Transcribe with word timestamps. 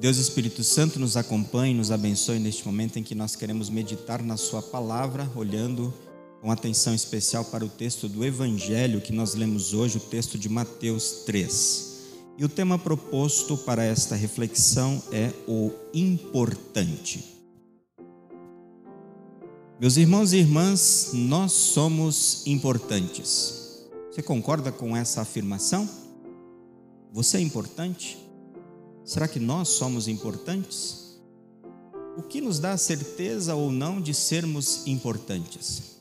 Deus 0.00 0.16
Espírito 0.16 0.64
Santo 0.64 0.98
nos 0.98 1.14
acompanhe, 1.14 1.74
nos 1.74 1.90
abençoe 1.90 2.38
neste 2.38 2.64
momento 2.64 2.98
em 2.98 3.02
que 3.02 3.14
nós 3.14 3.36
queremos 3.36 3.68
meditar 3.68 4.22
na 4.22 4.38
Sua 4.38 4.62
palavra, 4.62 5.30
olhando 5.36 5.92
com 6.40 6.50
atenção 6.50 6.94
especial 6.94 7.44
para 7.44 7.66
o 7.66 7.68
texto 7.68 8.08
do 8.08 8.24
Evangelho 8.24 9.02
que 9.02 9.12
nós 9.12 9.34
lemos 9.34 9.74
hoje, 9.74 9.98
o 9.98 10.00
texto 10.00 10.38
de 10.38 10.48
Mateus 10.48 11.24
3. 11.26 12.00
E 12.38 12.44
o 12.46 12.48
tema 12.48 12.78
proposto 12.78 13.58
para 13.58 13.84
esta 13.84 14.16
reflexão 14.16 15.02
é 15.12 15.34
o 15.46 15.70
importante. 15.92 17.36
Meus 19.78 19.98
irmãos 19.98 20.32
e 20.32 20.38
irmãs, 20.38 21.10
nós 21.12 21.52
somos 21.52 22.46
importantes. 22.46 23.84
Você 24.10 24.22
concorda 24.22 24.72
com 24.72 24.96
essa 24.96 25.20
afirmação? 25.20 25.86
Você 27.12 27.36
é 27.36 27.40
importante? 27.42 28.29
Será 29.10 29.26
que 29.26 29.40
nós 29.40 29.70
somos 29.70 30.06
importantes? 30.06 31.20
O 32.16 32.22
que 32.22 32.40
nos 32.40 32.60
dá 32.60 32.70
a 32.70 32.76
certeza 32.76 33.56
ou 33.56 33.72
não 33.72 34.00
de 34.00 34.14
sermos 34.14 34.86
importantes? 34.86 35.96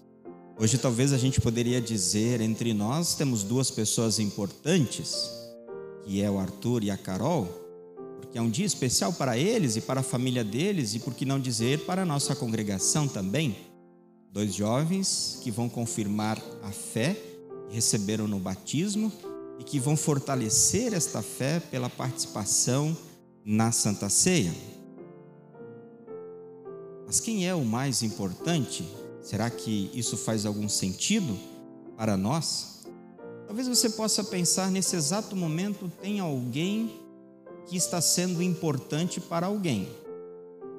Hoje, 0.59 0.77
talvez 0.77 1.11
a 1.11 1.17
gente 1.17 1.41
poderia 1.41 1.81
dizer 1.81 2.39
entre 2.39 2.71
nós 2.71 3.15
temos 3.15 3.41
duas 3.41 3.71
pessoas 3.71 4.19
importantes, 4.19 5.27
que 6.05 6.21
é 6.21 6.29
o 6.29 6.37
Arthur 6.37 6.83
e 6.83 6.91
a 6.91 6.97
Carol, 6.97 7.45
porque 8.21 8.37
é 8.37 8.41
um 8.43 8.49
dia 8.51 8.67
especial 8.67 9.11
para 9.11 9.35
eles 9.35 9.75
e 9.75 9.81
para 9.81 10.01
a 10.01 10.03
família 10.03 10.43
deles, 10.43 10.93
e 10.93 10.99
por 10.99 11.15
que 11.15 11.25
não 11.25 11.39
dizer 11.39 11.85
para 11.87 12.03
a 12.03 12.05
nossa 12.05 12.35
congregação 12.35 13.07
também. 13.07 13.57
Dois 14.31 14.53
jovens 14.53 15.39
que 15.41 15.49
vão 15.49 15.67
confirmar 15.67 16.39
a 16.61 16.69
fé 16.69 17.19
que 17.69 17.73
receberam 17.73 18.27
no 18.27 18.37
batismo 18.37 19.11
e 19.59 19.63
que 19.63 19.79
vão 19.79 19.97
fortalecer 19.97 20.93
esta 20.93 21.21
fé 21.21 21.59
pela 21.59 21.89
participação 21.89 22.97
na 23.43 23.71
Santa 23.71 24.09
Ceia. 24.09 24.53
Mas 27.05 27.19
quem 27.19 27.47
é 27.47 27.53
o 27.53 27.65
mais 27.65 28.01
importante? 28.01 28.87
Será 29.21 29.49
que 29.49 29.91
isso 29.93 30.15
faz 30.15 30.45
algum 30.45 30.69
sentido 30.69 31.37
para 31.97 32.15
nós? 32.15 32.85
Talvez 33.45 33.67
você 33.67 33.89
possa 33.89 34.23
pensar 34.23 34.71
nesse 34.71 34.95
exato 34.95 35.35
momento 35.35 35.91
tem 36.01 36.19
alguém 36.19 36.99
que 37.67 37.75
está 37.75 37.99
sendo 37.99 38.41
importante 38.41 39.19
para 39.19 39.47
alguém. 39.47 39.89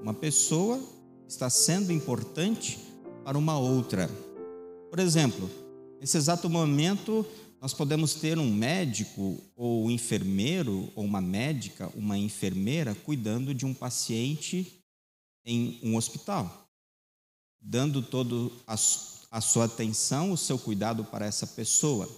Uma 0.00 0.14
pessoa 0.14 0.80
está 1.28 1.50
sendo 1.50 1.92
importante 1.92 2.78
para 3.24 3.36
uma 3.36 3.58
outra. 3.58 4.08
Por 4.88 4.98
exemplo, 4.98 5.50
nesse 6.00 6.16
exato 6.16 6.48
momento 6.48 7.26
nós 7.60 7.74
podemos 7.74 8.14
ter 8.14 8.38
um 8.38 8.50
médico 8.50 9.38
ou 9.54 9.84
um 9.84 9.90
enfermeiro 9.90 10.90
ou 10.96 11.04
uma 11.04 11.20
médica, 11.20 11.92
uma 11.94 12.16
enfermeira 12.16 12.94
cuidando 12.94 13.54
de 13.54 13.66
um 13.66 13.74
paciente 13.74 14.82
em 15.44 15.78
um 15.82 15.94
hospital, 15.94 16.66
dando 17.60 18.00
todo 18.00 18.50
a, 18.66 18.74
a 19.30 19.40
sua 19.42 19.66
atenção, 19.66 20.32
o 20.32 20.38
seu 20.38 20.58
cuidado 20.58 21.04
para 21.04 21.26
essa 21.26 21.46
pessoa. 21.46 22.08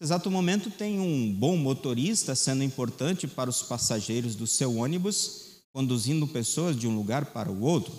Exato 0.00 0.30
momento 0.30 0.70
tem 0.70 1.00
um 1.00 1.32
bom 1.34 1.56
motorista 1.56 2.34
sendo 2.34 2.64
importante 2.64 3.26
para 3.26 3.50
os 3.50 3.62
passageiros 3.62 4.34
do 4.34 4.46
seu 4.46 4.76
ônibus, 4.76 5.62
conduzindo 5.70 6.26
pessoas 6.26 6.78
de 6.78 6.88
um 6.88 6.96
lugar 6.96 7.26
para 7.26 7.50
o 7.50 7.62
outro, 7.62 7.94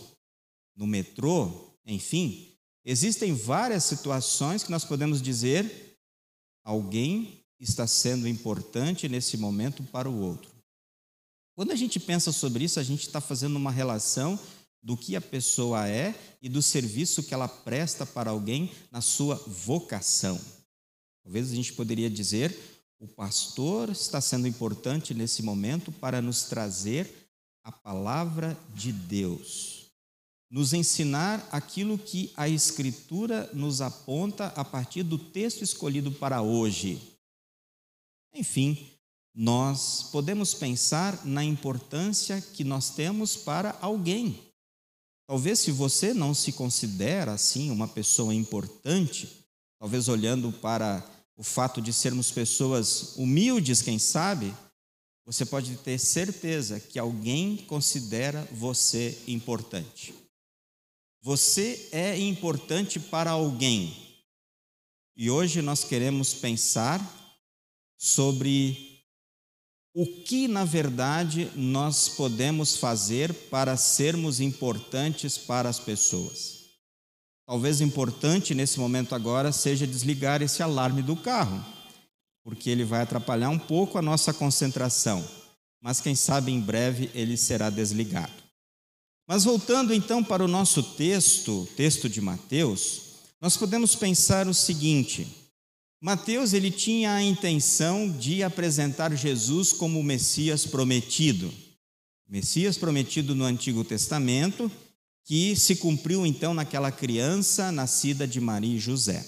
no 0.75 0.88
metrô, 0.88 1.71
enfim. 1.86 2.52
Existem 2.83 3.33
várias 3.33 3.83
situações 3.83 4.64
que 4.64 4.71
nós 4.71 4.83
podemos 4.83 5.21
dizer 5.21 5.86
Alguém 6.67 7.45
está 7.58 7.88
sendo 7.88 8.28
importante 8.28 9.08
nesse 9.08 9.38
momento 9.38 9.83
para 9.83 10.10
o 10.10 10.20
outro. 10.20 10.52
Quando 11.55 11.72
a 11.72 11.78
gente 11.78 11.98
pensa 11.98 12.33
sobre 12.33 12.66
isso, 12.66 12.78
a 12.78 12.83
gente 12.83 13.08
está 13.08 13.22
fazendo 13.22 13.55
uma 13.55 13.72
relação 13.72 14.38
do 14.83 14.98
que 14.98 15.16
a 15.16 15.22
pessoa 15.22 15.88
é 15.88 16.14
e 16.42 16.50
do 16.50 16.61
serviço 16.61 17.23
que 17.23 17.33
ela 17.33 17.48
presta 17.48 18.05
para 18.05 18.32
alguém 18.32 18.70
na 18.92 19.00
sua 19.00 19.36
vocação. 19.48 20.38
Talvez 21.23 21.54
a 21.54 21.55
gente 21.55 21.72
poderia 21.72 22.10
dizer: 22.10 22.54
o 22.99 23.08
pastor 23.08 23.89
está 23.89 24.20
sendo 24.20 24.45
importante 24.45 25.14
nesse 25.14 25.42
momento 25.42 25.89
para 25.89 26.22
nos 26.22 26.44
trazer 26.44 27.32
a 27.64 27.72
palavra 27.72 28.58
de 28.76 28.92
Deus 28.92 29.77
nos 30.49 30.73
ensinar 30.73 31.47
aquilo 31.52 31.97
que 31.97 32.31
a 32.35 32.47
Escritura 32.47 33.49
nos 33.53 33.81
aponta 33.81 34.47
a 34.55 34.63
partir 34.63 35.03
do 35.03 35.17
texto 35.17 35.63
escolhido 35.63 36.11
para 36.11 36.41
hoje. 36.41 37.02
Enfim, 38.33 38.87
nós 39.36 40.03
podemos 40.11 40.53
pensar 40.53 41.25
na 41.25 41.43
importância 41.43 42.41
que 42.41 42.63
nós 42.63 42.91
temos 42.91 43.36
para 43.36 43.77
alguém. 43.81 44.39
Talvez, 45.27 45.59
se 45.59 45.71
você 45.71 46.13
não 46.13 46.33
se 46.33 46.53
considera 46.53 47.33
assim 47.33 47.69
uma 47.69 47.87
pessoa 47.87 48.33
importante, 48.33 49.45
talvez 49.77 50.07
olhando 50.07 50.52
para 50.53 51.05
o 51.36 51.43
fato 51.43 51.81
de 51.81 51.91
sermos 51.91 52.31
pessoas 52.31 53.15
humildes, 53.17 53.81
quem 53.81 53.99
sabe, 53.99 54.53
você 55.25 55.45
pode 55.45 55.75
ter 55.77 55.99
certeza 55.99 56.80
que 56.80 56.97
alguém 56.97 57.57
considera 57.67 58.47
você 58.53 59.21
importante. 59.27 60.15
Você 61.27 61.89
é 61.92 62.17
importante 62.17 63.02
para 63.02 63.32
alguém. 63.32 63.93
E 65.14 65.30
hoje 65.30 65.61
nós 65.61 65.83
queremos 65.83 66.33
pensar 66.33 67.02
sobre 67.98 69.04
o 69.93 70.05
que, 70.23 70.48
na 70.48 70.64
verdade, 70.64 71.52
nós 71.54 72.08
podemos 72.08 72.77
fazer 72.77 73.33
para 73.49 73.76
sermos 73.76 74.39
importantes 74.39 75.37
para 75.37 75.67
as 75.67 75.82
pessoas. 75.82 76.60
Talvez 77.45 77.82
importante 77.82 78.55
nesse 78.55 78.80
momento 78.80 79.14
agora 79.14 79.52
seja 79.52 79.86
desligar 79.86 80.42
esse 80.42 80.64
alarme 80.64 81.02
do 81.02 81.17
carro, 81.17 81.61
porque 82.42 82.70
ele 82.70 82.86
vai 82.86 83.02
atrapalhar 83.02 83.49
um 83.49 83.60
pouco 83.60 83.98
a 83.98 84.02
nossa 84.02 84.33
concentração, 84.33 85.27
mas 85.82 85.99
quem 85.99 86.16
sabe 86.16 86.54
em 86.54 86.61
breve 86.61 87.11
ele 87.14 87.36
será 87.36 87.70
desligado. 87.70 88.46
Mas 89.27 89.43
voltando 89.43 89.93
então 89.93 90.23
para 90.23 90.43
o 90.43 90.48
nosso 90.48 90.82
texto, 90.82 91.67
texto 91.76 92.08
de 92.08 92.21
Mateus, 92.21 93.02
nós 93.42 93.58
podemos 93.58 93.93
pensar 93.93 94.48
o 94.48 94.54
seguinte: 94.54 95.27
Mateus 95.99 96.54
ele 96.54 96.71
tinha 96.71 97.11
a 97.11 97.21
intenção 97.21 98.10
de 98.10 98.42
apresentar 98.42 99.14
Jesus 99.14 99.73
como 99.73 99.99
o 99.99 100.04
Messias 100.04 100.66
prometido. 100.66 101.54
Messias 102.30 102.77
prometido 102.77 103.36
no 103.36 103.43
Antigo 103.43 103.83
Testamento, 103.83 104.71
que 105.26 105.55
se 105.58 105.76
cumpriu 105.76 106.26
então 106.26 106.54
naquela 106.54 106.92
criança 106.92 107.70
nascida 107.70 108.26
de 108.26 108.39
Maria 108.39 108.77
e 108.77 108.80
José. 108.80 109.26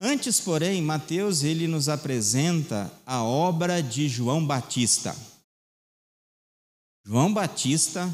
Antes, 0.00 0.40
porém, 0.40 0.82
Mateus 0.82 1.44
ele 1.44 1.68
nos 1.68 1.88
apresenta 1.88 2.92
a 3.06 3.22
obra 3.22 3.80
de 3.80 4.08
João 4.08 4.44
Batista. 4.44 5.16
João 7.04 7.32
Batista 7.32 8.12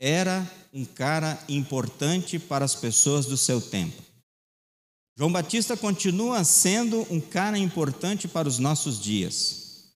era 0.00 0.50
um 0.72 0.86
cara 0.86 1.38
importante 1.46 2.38
para 2.38 2.64
as 2.64 2.74
pessoas 2.74 3.26
do 3.26 3.36
seu 3.36 3.60
tempo. 3.60 4.02
João 5.14 5.30
Batista 5.30 5.76
continua 5.76 6.42
sendo 6.42 7.06
um 7.12 7.20
cara 7.20 7.58
importante 7.58 8.26
para 8.26 8.48
os 8.48 8.58
nossos 8.58 8.98
dias, 8.98 9.92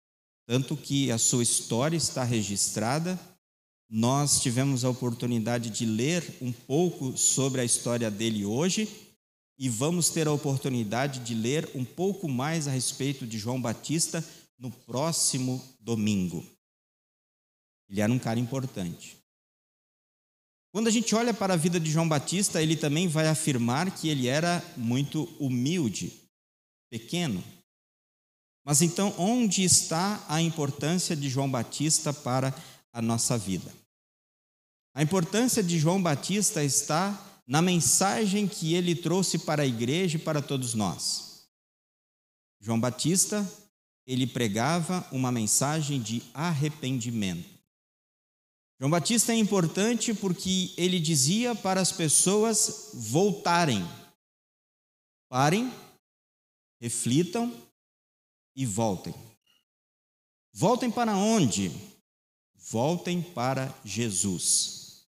tanto 0.47 0.75
que 0.75 1.13
a 1.13 1.19
sua 1.19 1.43
história 1.43 1.97
está 1.99 2.25
registrada. 2.25 3.21
Nós 3.91 4.41
tivemos 4.41 4.85
a 4.85 4.89
oportunidade 4.89 5.69
de 5.69 5.85
ler 5.85 6.25
um 6.41 6.51
pouco 6.51 7.19
sobre 7.19 7.61
a 7.61 7.65
história 7.65 8.11
dele 8.11 8.47
hoje 8.47 8.89
e 9.59 9.69
vamos 9.69 10.09
ter 10.09 10.27
a 10.27 10.33
oportunidade 10.33 11.21
de 11.21 11.35
ler 11.35 11.69
um 11.75 11.85
pouco 11.85 12.27
mais 12.27 12.67
a 12.67 12.71
respeito 12.71 13.27
de 13.27 13.37
João 13.37 13.61
Batista 13.61 14.25
no 14.59 14.71
próximo 14.71 15.63
domingo. 15.79 16.47
Ele 17.91 18.01
era 18.01 18.11
um 18.11 18.19
cara 18.19 18.41
importante. 18.41 19.20
Quando 20.73 20.87
a 20.87 20.91
gente 20.91 21.15
olha 21.15 21.35
para 21.35 21.55
a 21.55 21.57
vida 21.57 21.81
de 21.81 21.91
João 21.91 22.09
Batista, 22.09 22.63
ele 22.63 22.77
também 22.77 23.09
vai 23.09 23.27
afirmar 23.27 23.91
que 23.91 24.09
ele 24.09 24.29
era 24.29 24.63
muito 24.77 25.25
humilde, 25.39 26.13
pequeno. 26.89 27.43
Mas 28.65 28.81
então, 28.81 29.13
onde 29.19 29.65
está 29.65 30.25
a 30.29 30.41
importância 30.41 31.17
de 31.17 31.29
João 31.29 31.51
Batista 31.51 32.13
para 32.13 32.55
a 32.93 33.03
nossa 33.03 33.37
vida? 33.37 33.73
A 34.95 35.03
importância 35.03 35.63
de 35.63 35.79
João 35.79 36.01
Batista 36.01 36.63
está 36.63 37.43
na 37.47 37.61
mensagem 37.61 38.47
que 38.47 38.75
ele 38.75 38.95
trouxe 38.95 39.41
para 39.41 39.63
a 39.63 39.67
igreja 39.67 40.17
e 40.17 40.21
para 40.21 40.41
todos 40.41 40.75
nós. 40.75 41.49
João 42.61 42.79
Batista, 42.79 43.49
ele 44.07 44.27
pregava 44.27 45.05
uma 45.11 45.33
mensagem 45.33 46.01
de 46.01 46.23
arrependimento. 46.33 47.60
João 48.81 48.91
Batista 48.91 49.33
é 49.33 49.37
importante 49.37 50.13
porque 50.13 50.75
ele 50.77 50.99
dizia 50.99 51.55
para 51.55 51.81
as 51.81 51.93
pessoas 51.93 52.91
voltarem. 52.95 53.87
Parem, 55.29 55.71
reflitam 56.81 57.55
e 58.57 58.67
voltem. 58.67 59.15
Voltem 60.53 60.91
para 60.91 61.15
onde? 61.15 61.71
voltem 62.71 63.21
para 63.21 63.69
Jesus. 63.85 65.07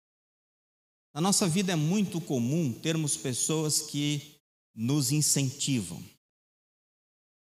Na 1.15 1.21
nossa 1.21 1.49
vida 1.49 1.73
é 1.73 1.77
muito 1.77 2.21
comum 2.21 2.73
termos 2.73 3.17
pessoas 3.17 3.81
que 3.81 4.39
nos 4.75 5.11
incentivam, 5.11 6.03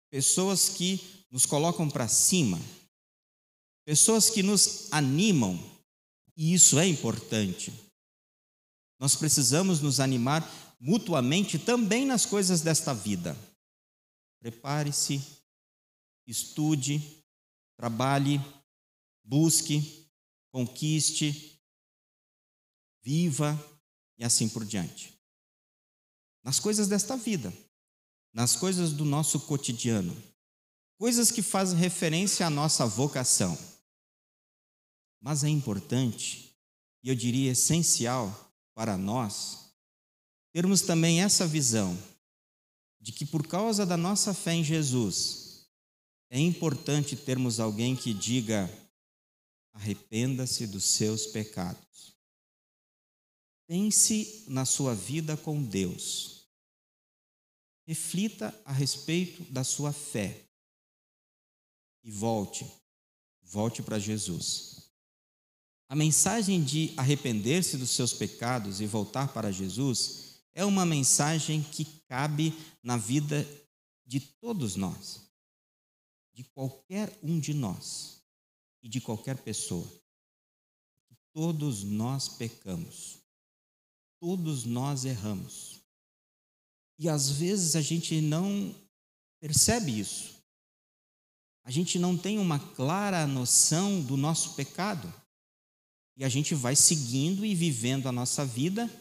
pessoas 0.09 0.69
que 0.69 1.25
nos 1.29 1.45
colocam 1.45 1.89
para 1.89 2.07
cima, 2.07 2.59
pessoas 3.83 4.29
que 4.29 4.41
nos 4.41 4.87
animam, 4.93 5.59
e 6.39 6.53
isso 6.53 6.79
é 6.79 6.87
importante. 6.87 7.73
Nós 8.97 9.13
precisamos 9.13 9.81
nos 9.81 9.99
animar 9.99 10.41
mutuamente 10.79 11.59
também 11.59 12.05
nas 12.05 12.25
coisas 12.25 12.61
desta 12.61 12.93
vida. 12.93 13.35
Prepare-se, 14.39 15.21
estude, 16.25 17.25
trabalhe, 17.75 18.39
busque, 19.21 20.09
conquiste, 20.49 21.61
viva 23.03 23.59
e 24.17 24.23
assim 24.23 24.47
por 24.47 24.63
diante. 24.63 25.13
Nas 26.41 26.57
coisas 26.57 26.87
desta 26.87 27.17
vida, 27.17 27.53
nas 28.33 28.55
coisas 28.55 28.93
do 28.93 29.03
nosso 29.03 29.41
cotidiano, 29.41 30.15
coisas 30.97 31.31
que 31.31 31.41
fazem 31.41 31.77
referência 31.77 32.47
à 32.47 32.49
nossa 32.49 32.85
vocação. 32.85 33.57
Mas 35.21 35.43
é 35.43 35.49
importante, 35.49 36.55
e 37.03 37.09
eu 37.09 37.15
diria 37.15 37.51
essencial 37.51 38.53
para 38.73 38.97
nós, 38.97 39.73
termos 40.53 40.81
também 40.81 41.21
essa 41.21 41.45
visão 41.45 41.97
de 42.99 43.11
que 43.11 43.25
por 43.25 43.47
causa 43.47 43.85
da 43.85 43.97
nossa 43.97 44.33
fé 44.33 44.53
em 44.53 44.63
Jesus, 44.63 45.67
é 46.29 46.39
importante 46.39 47.15
termos 47.15 47.59
alguém 47.59 47.95
que 47.95 48.13
diga: 48.13 48.69
arrependa-se 49.73 50.67
dos 50.67 50.83
seus 50.83 51.27
pecados. 51.27 52.15
Pense 53.67 54.45
na 54.47 54.65
sua 54.65 54.95
vida 54.95 55.37
com 55.37 55.63
Deus. 55.63 56.47
Reflita 57.85 58.53
a 58.65 58.71
respeito 58.71 59.43
da 59.51 59.63
sua 59.63 59.91
fé. 59.91 60.45
E 62.03 62.11
volte, 62.11 62.65
volte 63.41 63.81
para 63.81 63.99
Jesus. 63.99 64.78
A 65.89 65.95
mensagem 65.95 66.63
de 66.63 66.93
arrepender-se 66.95 67.75
dos 67.75 67.89
seus 67.89 68.13
pecados 68.13 68.79
e 68.79 68.85
voltar 68.85 69.33
para 69.33 69.51
Jesus 69.51 70.39
é 70.53 70.63
uma 70.63 70.85
mensagem 70.85 71.63
que 71.63 71.83
cabe 72.07 72.53
na 72.83 72.95
vida 72.95 73.43
de 74.05 74.19
todos 74.19 74.75
nós, 74.75 75.27
de 76.31 76.43
qualquer 76.43 77.17
um 77.23 77.39
de 77.39 77.55
nós 77.55 78.21
e 78.83 78.87
de 78.87 79.01
qualquer 79.01 79.37
pessoa. 79.37 79.87
Todos 81.33 81.83
nós 81.83 82.29
pecamos, 82.29 83.17
todos 84.19 84.65
nós 84.65 85.05
erramos. 85.05 85.81
E 86.99 87.09
às 87.09 87.31
vezes 87.31 87.75
a 87.75 87.81
gente 87.81 88.21
não 88.21 88.75
percebe 89.39 89.99
isso. 89.99 90.39
A 91.63 91.71
gente 91.71 91.97
não 91.97 92.15
tem 92.15 92.37
uma 92.37 92.59
clara 92.59 93.25
noção 93.25 94.03
do 94.03 94.15
nosso 94.15 94.53
pecado. 94.53 95.11
E 96.19 96.25
a 96.25 96.29
gente 96.29 96.53
vai 96.53 96.75
seguindo 96.75 97.45
e 97.45 97.55
vivendo 97.55 98.07
a 98.07 98.11
nossa 98.11 98.45
vida 98.45 98.91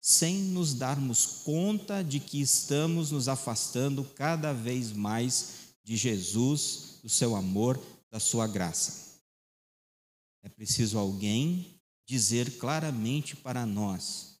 sem 0.00 0.36
nos 0.36 0.74
darmos 0.74 1.24
conta 1.44 2.02
de 2.02 2.18
que 2.18 2.40
estamos 2.40 3.12
nos 3.12 3.28
afastando 3.28 4.04
cada 4.04 4.52
vez 4.52 4.90
mais 4.90 5.74
de 5.84 5.96
Jesus, 5.96 6.98
do 7.04 7.08
seu 7.08 7.36
amor, 7.36 7.80
da 8.10 8.18
sua 8.18 8.48
graça. 8.48 9.20
É 10.42 10.48
preciso 10.48 10.98
alguém 10.98 11.80
dizer 12.04 12.58
claramente 12.58 13.36
para 13.36 13.64
nós: 13.64 14.40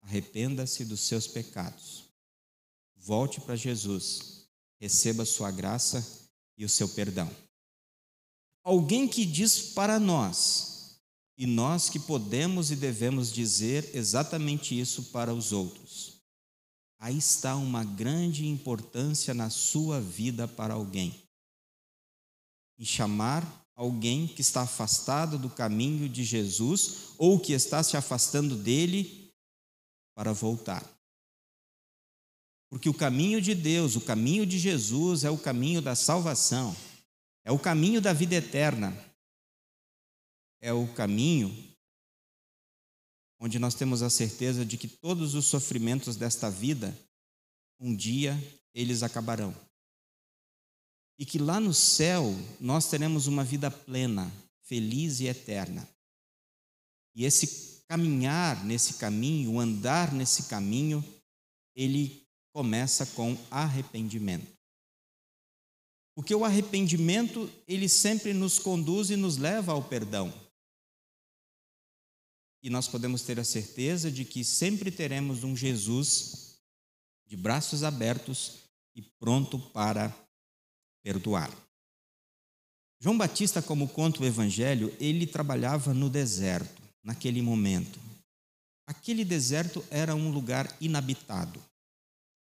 arrependa-se 0.00 0.82
dos 0.82 1.00
seus 1.00 1.26
pecados, 1.26 2.04
volte 2.96 3.38
para 3.38 3.54
Jesus, 3.54 4.48
receba 4.80 5.26
sua 5.26 5.50
graça 5.50 6.02
e 6.56 6.64
o 6.64 6.68
seu 6.70 6.88
perdão. 6.88 7.47
Alguém 8.68 9.08
que 9.08 9.24
diz 9.24 9.58
para 9.72 9.98
nós: 9.98 11.00
e 11.38 11.46
nós 11.46 11.88
que 11.88 11.98
podemos 11.98 12.70
e 12.70 12.76
devemos 12.76 13.32
dizer 13.32 13.96
exatamente 13.96 14.78
isso 14.78 15.04
para 15.04 15.32
os 15.32 15.52
outros. 15.52 16.20
Aí 16.98 17.16
está 17.16 17.56
uma 17.56 17.82
grande 17.82 18.46
importância 18.46 19.32
na 19.32 19.48
sua 19.48 20.02
vida 20.02 20.46
para 20.46 20.74
alguém. 20.74 21.18
E 22.76 22.84
chamar 22.84 23.42
alguém 23.74 24.26
que 24.26 24.42
está 24.42 24.60
afastado 24.60 25.38
do 25.38 25.48
caminho 25.48 26.06
de 26.06 26.22
Jesus 26.22 27.14
ou 27.16 27.40
que 27.40 27.54
está 27.54 27.82
se 27.82 27.96
afastando 27.96 28.54
dele 28.54 29.32
para 30.14 30.34
voltar. 30.34 30.86
Porque 32.68 32.90
o 32.90 32.94
caminho 32.94 33.40
de 33.40 33.54
Deus, 33.54 33.96
o 33.96 34.02
caminho 34.02 34.44
de 34.44 34.58
Jesus 34.58 35.24
é 35.24 35.30
o 35.30 35.38
caminho 35.38 35.80
da 35.80 35.94
salvação, 35.94 36.76
é 37.48 37.50
o 37.50 37.58
caminho 37.58 37.98
da 37.98 38.12
vida 38.12 38.34
eterna 38.34 38.94
é 40.60 40.70
o 40.70 40.86
caminho 40.92 41.48
onde 43.40 43.58
nós 43.58 43.74
temos 43.74 44.02
a 44.02 44.10
certeza 44.10 44.66
de 44.66 44.76
que 44.76 44.86
todos 44.86 45.34
os 45.34 45.46
sofrimentos 45.46 46.14
desta 46.14 46.50
vida, 46.50 46.94
um 47.80 47.96
dia 47.96 48.36
eles 48.74 49.02
acabarão. 49.02 49.56
E 51.18 51.24
que 51.24 51.38
lá 51.38 51.58
no 51.58 51.72
céu 51.72 52.34
nós 52.60 52.90
teremos 52.90 53.26
uma 53.26 53.44
vida 53.44 53.70
plena, 53.70 54.30
feliz 54.64 55.18
e 55.20 55.26
eterna. 55.26 55.88
E 57.14 57.24
esse 57.24 57.82
caminhar 57.88 58.62
nesse 58.62 58.98
caminho, 58.98 59.58
andar 59.58 60.12
nesse 60.12 60.50
caminho, 60.50 61.02
ele 61.74 62.28
começa 62.52 63.06
com 63.06 63.38
arrependimento. 63.50 64.57
Porque 66.18 66.34
o 66.34 66.44
arrependimento, 66.44 67.48
ele 67.64 67.88
sempre 67.88 68.34
nos 68.34 68.58
conduz 68.58 69.08
e 69.08 69.14
nos 69.14 69.36
leva 69.36 69.70
ao 69.70 69.84
perdão. 69.84 70.34
E 72.60 72.68
nós 72.68 72.88
podemos 72.88 73.22
ter 73.22 73.38
a 73.38 73.44
certeza 73.44 74.10
de 74.10 74.24
que 74.24 74.42
sempre 74.42 74.90
teremos 74.90 75.44
um 75.44 75.54
Jesus 75.54 76.58
de 77.24 77.36
braços 77.36 77.84
abertos 77.84 78.54
e 78.96 79.00
pronto 79.00 79.60
para 79.60 80.12
perdoar. 81.04 81.56
João 82.98 83.16
Batista, 83.16 83.62
como 83.62 83.86
conta 83.86 84.20
o 84.20 84.26
Evangelho, 84.26 84.92
ele 84.98 85.24
trabalhava 85.24 85.94
no 85.94 86.10
deserto, 86.10 86.82
naquele 87.00 87.40
momento. 87.40 88.00
Aquele 88.88 89.24
deserto 89.24 89.84
era 89.88 90.16
um 90.16 90.32
lugar 90.32 90.76
inabitado. 90.80 91.62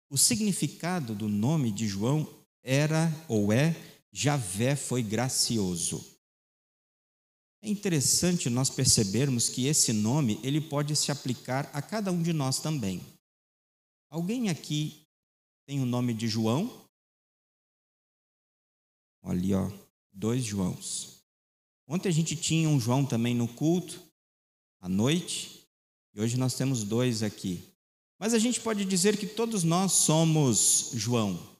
O 0.09 0.17
significado 0.17 1.13
do 1.13 1.29
nome 1.29 1.73
de 1.73 1.89
João 1.89 2.44
era 2.65 3.13
ou 3.29 3.53
é 3.53 3.77
Javé 4.11 4.75
foi 4.75 5.03
gracioso. 5.03 6.05
É 7.63 7.69
interessante 7.69 8.49
nós 8.49 8.71
percebermos 8.71 9.49
que 9.49 9.67
esse 9.67 9.93
nome 9.93 10.41
ele 10.43 10.61
pode 10.61 10.97
se 10.97 11.13
aplicar 11.13 11.71
a 11.73 11.81
cada 11.81 12.11
um 12.11 12.23
de 12.23 12.33
nós 12.33 12.59
também. 12.59 13.01
Alguém 14.11 14.49
aqui 14.49 15.07
tem 15.67 15.81
o 15.81 15.87
nome 15.87 16.15
de 16.15 16.29
João? 16.29 16.89
Ali, 19.23 19.55
ó, 19.55 19.71
dois 20.13 20.45
Joãos. 20.45 21.23
Ontem 21.87 22.09
a 22.09 22.13
gente 22.13 22.37
tinha 22.37 22.69
um 22.69 22.79
João 22.81 23.05
também 23.05 23.35
no 23.35 23.49
culto, 23.49 24.01
à 24.81 24.89
noite, 24.89 25.67
e 26.15 26.21
hoje 26.21 26.37
nós 26.37 26.55
temos 26.55 26.85
dois 26.85 27.23
aqui. 27.23 27.63
Mas 28.19 28.33
a 28.33 28.39
gente 28.39 28.61
pode 28.61 28.85
dizer 28.85 29.17
que 29.19 29.27
todos 29.27 29.65
nós 29.65 29.93
somos 29.93 30.91
João, 30.95 31.54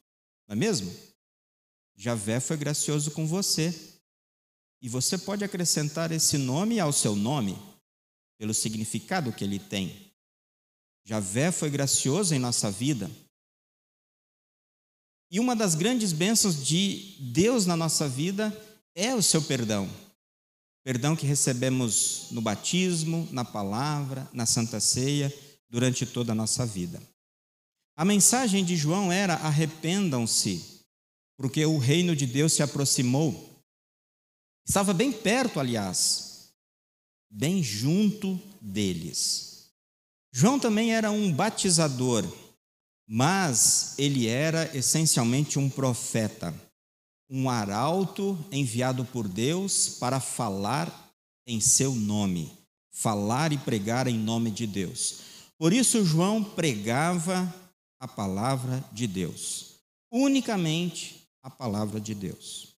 não 0.47 0.53
é 0.53 0.55
mesmo? 0.55 0.93
Javé 1.95 2.39
foi 2.39 2.57
gracioso 2.57 3.11
com 3.11 3.25
você. 3.25 3.73
E 4.81 4.89
você 4.89 5.17
pode 5.17 5.43
acrescentar 5.43 6.11
esse 6.11 6.37
nome 6.37 6.79
ao 6.79 6.93
seu 6.93 7.15
nome, 7.15 7.57
pelo 8.37 8.53
significado 8.53 9.31
que 9.31 9.43
ele 9.43 9.57
tem. 9.57 10.11
Javé 11.03 11.51
foi 11.51 11.69
gracioso 11.69 12.35
em 12.35 12.39
nossa 12.39 12.69
vida. 12.69 13.09
E 15.31 15.39
uma 15.39 15.55
das 15.55 15.73
grandes 15.73 16.11
bênçãos 16.11 16.63
de 16.63 17.17
Deus 17.19 17.65
na 17.65 17.75
nossa 17.75 18.07
vida 18.07 18.55
é 18.93 19.15
o 19.15 19.23
seu 19.23 19.41
perdão. 19.41 19.89
Perdão 20.83 21.15
que 21.15 21.25
recebemos 21.25 22.27
no 22.29 22.41
batismo, 22.41 23.27
na 23.31 23.43
palavra, 23.43 24.29
na 24.31 24.45
santa 24.45 24.79
ceia, 24.79 25.33
durante 25.67 26.05
toda 26.05 26.31
a 26.31 26.35
nossa 26.35 26.63
vida. 26.65 27.01
A 27.95 28.03
mensagem 28.03 28.63
de 28.65 28.75
João 28.75 29.11
era: 29.11 29.35
arrependam-se, 29.35 30.81
porque 31.37 31.65
o 31.65 31.77
reino 31.77 32.15
de 32.15 32.25
Deus 32.25 32.53
se 32.53 32.61
aproximou. 32.61 33.63
Estava 34.67 34.93
bem 34.93 35.11
perto, 35.11 35.59
aliás, 35.59 36.49
bem 37.29 37.61
junto 37.63 38.39
deles. 38.59 39.69
João 40.33 40.59
também 40.59 40.93
era 40.93 41.11
um 41.11 41.31
batizador, 41.31 42.25
mas 43.07 43.93
ele 43.97 44.27
era 44.27 44.75
essencialmente 44.75 45.57
um 45.57 45.69
profeta. 45.69 46.53
um 47.29 47.49
arauto 47.49 48.37
enviado 48.51 49.03
por 49.05 49.27
Deus 49.27 49.89
para 49.99 50.19
falar 50.19 51.13
em 51.47 51.59
seu 51.59 51.93
nome, 51.93 52.51
falar 52.91 53.51
e 53.51 53.57
pregar 53.57 54.07
em 54.07 54.17
nome 54.17 54.51
de 54.51 54.67
Deus. 54.67 55.19
Por 55.57 55.73
isso, 55.73 56.05
João 56.05 56.43
pregava 56.43 57.53
a 57.99 58.07
palavra 58.07 58.83
de 58.91 59.07
Deus, 59.07 59.79
unicamente 60.11 61.27
a 61.41 61.49
palavra 61.49 61.99
de 61.99 62.13
Deus. 62.13 62.75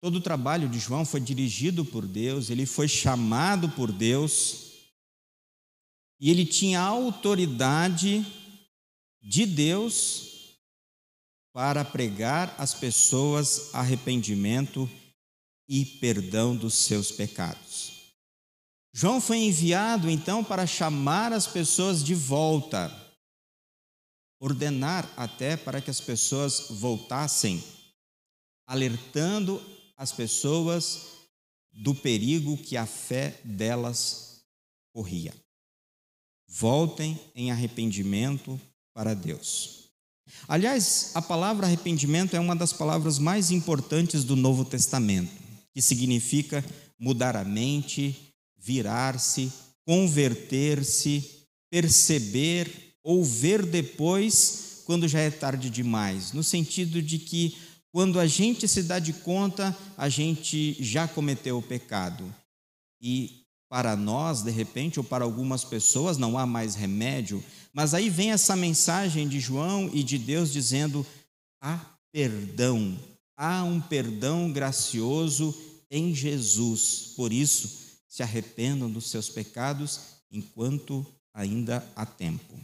Todo 0.00 0.16
o 0.16 0.20
trabalho 0.20 0.68
de 0.68 0.78
João 0.78 1.04
foi 1.04 1.20
dirigido 1.20 1.84
por 1.84 2.06
Deus, 2.06 2.50
ele 2.50 2.66
foi 2.66 2.86
chamado 2.86 3.68
por 3.70 3.90
Deus, 3.90 4.72
e 6.20 6.30
ele 6.30 6.46
tinha 6.46 6.80
autoridade 6.80 8.24
de 9.20 9.44
Deus 9.44 10.58
para 11.52 11.84
pregar 11.84 12.54
às 12.58 12.74
pessoas 12.74 13.74
arrependimento 13.74 14.88
e 15.68 15.84
perdão 15.84 16.54
dos 16.54 16.74
seus 16.74 17.10
pecados. 17.10 17.95
João 18.98 19.20
foi 19.20 19.40
enviado 19.40 20.08
então 20.08 20.42
para 20.42 20.66
chamar 20.66 21.30
as 21.30 21.46
pessoas 21.46 22.02
de 22.02 22.14
volta, 22.14 22.90
ordenar 24.40 25.06
até 25.18 25.54
para 25.54 25.82
que 25.82 25.90
as 25.90 26.00
pessoas 26.00 26.68
voltassem, 26.70 27.62
alertando 28.66 29.62
as 29.98 30.12
pessoas 30.12 31.08
do 31.70 31.94
perigo 31.94 32.56
que 32.56 32.74
a 32.74 32.86
fé 32.86 33.38
delas 33.44 34.40
corria. 34.94 35.34
Voltem 36.48 37.20
em 37.34 37.50
arrependimento 37.50 38.58
para 38.94 39.12
Deus. 39.12 39.90
Aliás, 40.48 41.10
a 41.12 41.20
palavra 41.20 41.66
arrependimento 41.66 42.34
é 42.34 42.40
uma 42.40 42.56
das 42.56 42.72
palavras 42.72 43.18
mais 43.18 43.50
importantes 43.50 44.24
do 44.24 44.34
Novo 44.34 44.64
Testamento, 44.64 45.30
que 45.74 45.82
significa 45.82 46.64
mudar 46.98 47.36
a 47.36 47.44
mente, 47.44 48.25
virar-se, 48.66 49.52
converter-se, 49.86 51.46
perceber 51.70 52.96
ou 53.04 53.24
ver 53.24 53.64
depois 53.64 54.82
quando 54.84 55.06
já 55.06 55.20
é 55.20 55.30
tarde 55.30 55.70
demais, 55.70 56.32
no 56.32 56.42
sentido 56.42 57.00
de 57.00 57.18
que 57.18 57.56
quando 57.92 58.18
a 58.18 58.26
gente 58.26 58.66
se 58.66 58.82
dá 58.82 58.98
de 58.98 59.12
conta, 59.12 59.76
a 59.96 60.08
gente 60.08 60.76
já 60.80 61.06
cometeu 61.06 61.58
o 61.58 61.62
pecado. 61.62 62.34
E 63.00 63.44
para 63.68 63.96
nós, 63.96 64.42
de 64.42 64.50
repente, 64.50 64.98
ou 64.98 65.04
para 65.04 65.24
algumas 65.24 65.64
pessoas, 65.64 66.18
não 66.18 66.36
há 66.36 66.44
mais 66.44 66.74
remédio, 66.74 67.42
mas 67.72 67.94
aí 67.94 68.10
vem 68.10 68.32
essa 68.32 68.56
mensagem 68.56 69.28
de 69.28 69.38
João 69.38 69.88
e 69.92 70.02
de 70.02 70.18
Deus 70.18 70.52
dizendo: 70.52 71.06
há 71.60 71.78
perdão, 72.12 72.98
há 73.36 73.62
um 73.62 73.80
perdão 73.80 74.50
gracioso 74.52 75.54
em 75.90 76.14
Jesus. 76.14 77.12
Por 77.16 77.32
isso, 77.32 77.85
se 78.16 78.22
arrependam 78.22 78.90
dos 78.90 79.10
seus 79.10 79.28
pecados 79.28 80.00
enquanto 80.32 81.04
ainda 81.34 81.86
há 81.94 82.06
tempo. 82.06 82.58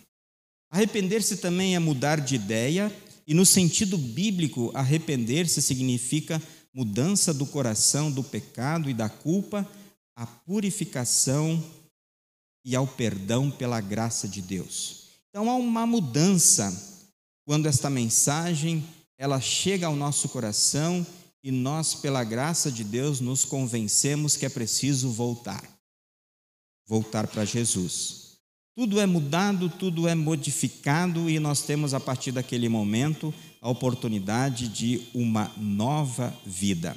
Arrepender-se 0.70 1.36
também 1.36 1.74
é 1.74 1.78
mudar 1.78 2.22
de 2.22 2.36
ideia, 2.36 2.90
e 3.26 3.34
no 3.34 3.44
sentido 3.44 3.98
bíblico, 3.98 4.72
arrepender-se 4.74 5.60
significa 5.60 6.42
mudança 6.72 7.34
do 7.34 7.44
coração 7.44 8.10
do 8.10 8.24
pecado 8.24 8.88
e 8.88 8.94
da 8.94 9.10
culpa 9.10 9.68
à 10.16 10.24
purificação 10.26 11.62
e 12.64 12.74
ao 12.74 12.86
perdão 12.86 13.50
pela 13.50 13.78
graça 13.78 14.26
de 14.26 14.40
Deus. 14.40 15.08
Então 15.28 15.50
há 15.50 15.54
uma 15.54 15.86
mudança 15.86 17.04
quando 17.44 17.66
esta 17.66 17.90
mensagem 17.90 18.82
ela 19.18 19.38
chega 19.38 19.86
ao 19.86 19.94
nosso 19.94 20.30
coração 20.30 21.06
e 21.42 21.50
nós, 21.50 21.94
pela 21.94 22.22
graça 22.22 22.70
de 22.70 22.84
Deus, 22.84 23.20
nos 23.20 23.44
convencemos 23.44 24.36
que 24.36 24.46
é 24.46 24.48
preciso 24.48 25.10
voltar. 25.10 25.62
Voltar 26.86 27.26
para 27.26 27.44
Jesus. 27.44 28.38
Tudo 28.74 29.00
é 29.00 29.06
mudado, 29.06 29.68
tudo 29.68 30.08
é 30.08 30.14
modificado 30.14 31.28
e 31.28 31.38
nós 31.38 31.62
temos 31.62 31.92
a 31.92 32.00
partir 32.00 32.32
daquele 32.32 32.68
momento 32.68 33.34
a 33.60 33.68
oportunidade 33.68 34.68
de 34.68 35.02
uma 35.12 35.52
nova 35.56 36.34
vida. 36.46 36.96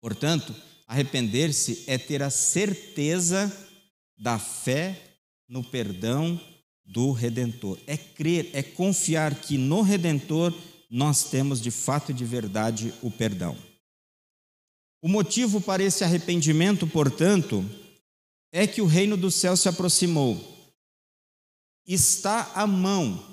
Portanto, 0.00 0.54
arrepender-se 0.86 1.84
é 1.86 1.98
ter 1.98 2.22
a 2.22 2.30
certeza 2.30 3.52
da 4.16 4.38
fé 4.38 5.18
no 5.48 5.62
perdão 5.62 6.40
do 6.84 7.12
Redentor. 7.12 7.78
É 7.86 7.96
crer, 7.96 8.50
é 8.52 8.62
confiar 8.62 9.34
que 9.34 9.58
no 9.58 9.82
Redentor 9.82 10.54
nós 10.94 11.24
temos 11.24 11.60
de 11.60 11.72
fato 11.72 12.12
e 12.12 12.14
de 12.14 12.24
verdade 12.24 12.94
o 13.02 13.10
perdão. 13.10 13.58
O 15.02 15.08
motivo 15.08 15.60
para 15.60 15.82
esse 15.82 16.04
arrependimento, 16.04 16.86
portanto, 16.86 17.68
é 18.52 18.64
que 18.64 18.80
o 18.80 18.86
reino 18.86 19.16
do 19.16 19.28
céu 19.28 19.56
se 19.56 19.68
aproximou. 19.68 20.40
Está 21.84 22.52
à 22.54 22.64
mão. 22.64 23.26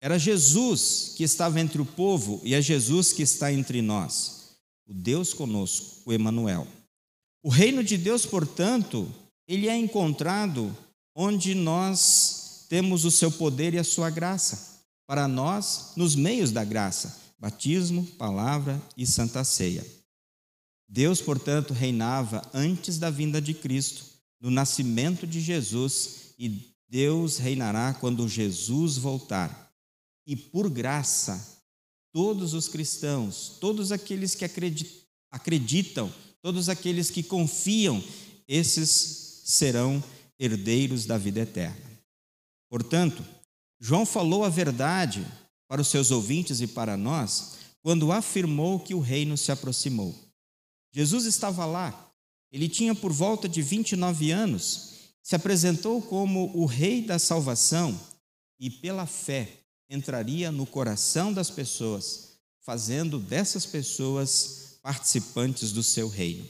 Era 0.00 0.18
Jesus 0.18 1.14
que 1.16 1.22
estava 1.22 1.60
entre 1.60 1.80
o 1.80 1.86
povo 1.86 2.40
e 2.42 2.52
é 2.52 2.60
Jesus 2.60 3.12
que 3.12 3.22
está 3.22 3.52
entre 3.52 3.80
nós. 3.80 4.56
O 4.88 4.92
Deus 4.92 5.32
conosco, 5.32 6.02
o 6.04 6.12
Emanuel. 6.12 6.66
O 7.44 7.48
reino 7.48 7.84
de 7.84 7.96
Deus, 7.96 8.26
portanto, 8.26 9.08
ele 9.46 9.68
é 9.68 9.76
encontrado 9.76 10.76
onde 11.14 11.54
nós 11.54 12.66
temos 12.68 13.04
o 13.04 13.10
seu 13.12 13.30
poder 13.30 13.72
e 13.74 13.78
a 13.78 13.84
sua 13.84 14.10
graça 14.10 14.73
para 15.06 15.28
nós 15.28 15.92
nos 15.96 16.14
meios 16.14 16.50
da 16.50 16.64
graça: 16.64 17.20
batismo, 17.38 18.04
palavra 18.18 18.80
e 18.96 19.06
santa 19.06 19.44
ceia. 19.44 19.84
Deus, 20.88 21.20
portanto, 21.20 21.72
reinava 21.72 22.48
antes 22.52 22.98
da 22.98 23.10
vinda 23.10 23.40
de 23.40 23.54
Cristo, 23.54 24.04
no 24.40 24.50
nascimento 24.50 25.26
de 25.26 25.40
Jesus, 25.40 26.34
e 26.38 26.74
Deus 26.88 27.38
reinará 27.38 27.94
quando 27.94 28.28
Jesus 28.28 28.96
voltar. 28.96 29.72
E 30.26 30.36
por 30.36 30.70
graça, 30.70 31.62
todos 32.12 32.54
os 32.54 32.68
cristãos, 32.68 33.56
todos 33.60 33.90
aqueles 33.90 34.34
que 34.34 34.44
acreditam, 35.30 36.12
todos 36.40 36.68
aqueles 36.68 37.10
que 37.10 37.22
confiam, 37.22 38.02
esses 38.46 39.42
serão 39.44 40.02
herdeiros 40.38 41.06
da 41.06 41.18
vida 41.18 41.40
eterna. 41.40 42.00
Portanto, 42.68 43.24
João 43.80 44.06
falou 44.06 44.44
a 44.44 44.48
verdade 44.48 45.26
para 45.68 45.80
os 45.80 45.88
seus 45.88 46.10
ouvintes 46.10 46.60
e 46.60 46.66
para 46.66 46.96
nós 46.96 47.54
quando 47.82 48.12
afirmou 48.12 48.80
que 48.80 48.94
o 48.94 49.00
reino 49.00 49.36
se 49.36 49.52
aproximou. 49.52 50.14
Jesus 50.90 51.26
estava 51.26 51.66
lá, 51.66 52.10
ele 52.50 52.66
tinha 52.68 52.94
por 52.94 53.12
volta 53.12 53.46
de 53.46 53.60
29 53.60 54.30
anos, 54.30 54.92
se 55.22 55.36
apresentou 55.36 56.00
como 56.00 56.50
o 56.56 56.64
rei 56.64 57.02
da 57.02 57.18
salvação 57.18 57.98
e, 58.58 58.70
pela 58.70 59.04
fé, 59.04 59.50
entraria 59.90 60.50
no 60.50 60.64
coração 60.64 61.32
das 61.32 61.50
pessoas, 61.50 62.38
fazendo 62.60 63.18
dessas 63.18 63.66
pessoas 63.66 64.78
participantes 64.80 65.72
do 65.72 65.82
seu 65.82 66.08
reino. 66.08 66.46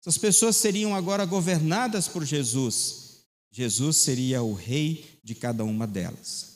Essas 0.00 0.18
pessoas 0.18 0.56
seriam 0.56 0.96
agora 0.96 1.24
governadas 1.24 2.08
por 2.08 2.24
Jesus. 2.24 3.24
Jesus 3.52 3.98
seria 3.98 4.42
o 4.42 4.52
rei 4.52 5.18
de 5.22 5.34
cada 5.34 5.62
uma 5.62 5.86
delas. 5.86 6.51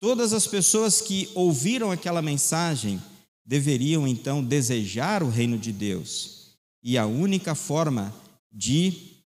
Todas 0.00 0.32
as 0.32 0.46
pessoas 0.46 1.00
que 1.00 1.30
ouviram 1.34 1.90
aquela 1.90 2.20
mensagem 2.20 3.02
deveriam 3.44 4.06
então 4.06 4.44
desejar 4.44 5.22
o 5.22 5.30
reino 5.30 5.58
de 5.58 5.72
Deus. 5.72 6.56
E 6.82 6.98
a 6.98 7.06
única 7.06 7.54
forma 7.54 8.14
de 8.52 9.22